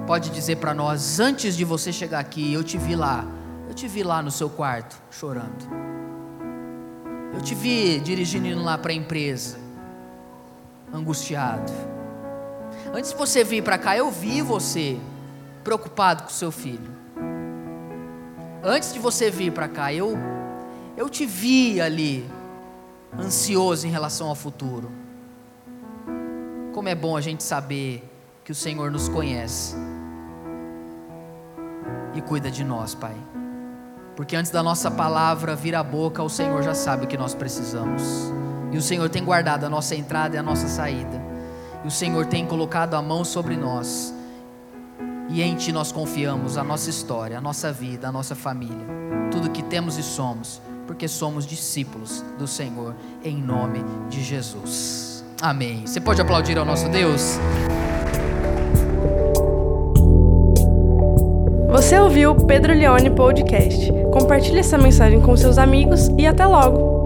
[0.06, 3.24] pode dizer para nós: antes de você chegar aqui, eu te vi lá.
[3.68, 5.95] Eu te vi lá no seu quarto, chorando.
[7.36, 9.58] Eu te vi dirigindo indo lá para a empresa,
[10.90, 11.70] angustiado.
[12.94, 14.98] Antes de você vir para cá, eu vi você
[15.62, 16.90] preocupado com seu filho.
[18.64, 20.16] Antes de você vir para cá, eu
[20.96, 22.26] eu te vi ali
[23.18, 24.90] ansioso em relação ao futuro.
[26.72, 28.02] Como é bom a gente saber
[28.42, 29.76] que o Senhor nos conhece
[32.14, 33.14] e cuida de nós, Pai.
[34.16, 37.34] Porque antes da nossa palavra vir à boca, o Senhor já sabe o que nós
[37.34, 38.02] precisamos.
[38.72, 41.22] E o Senhor tem guardado a nossa entrada e a nossa saída.
[41.84, 44.14] E o Senhor tem colocado a mão sobre nós.
[45.28, 48.86] E em Ti nós confiamos a nossa história, a nossa vida, a nossa família,
[49.30, 55.24] tudo que temos e somos, porque somos discípulos do Senhor, em nome de Jesus.
[55.42, 55.86] Amém.
[55.86, 57.38] Você pode aplaudir ao nosso Deus?
[61.86, 63.92] Você ouviu o Pedro Leone Podcast.
[64.12, 67.05] Compartilhe essa mensagem com seus amigos e até logo!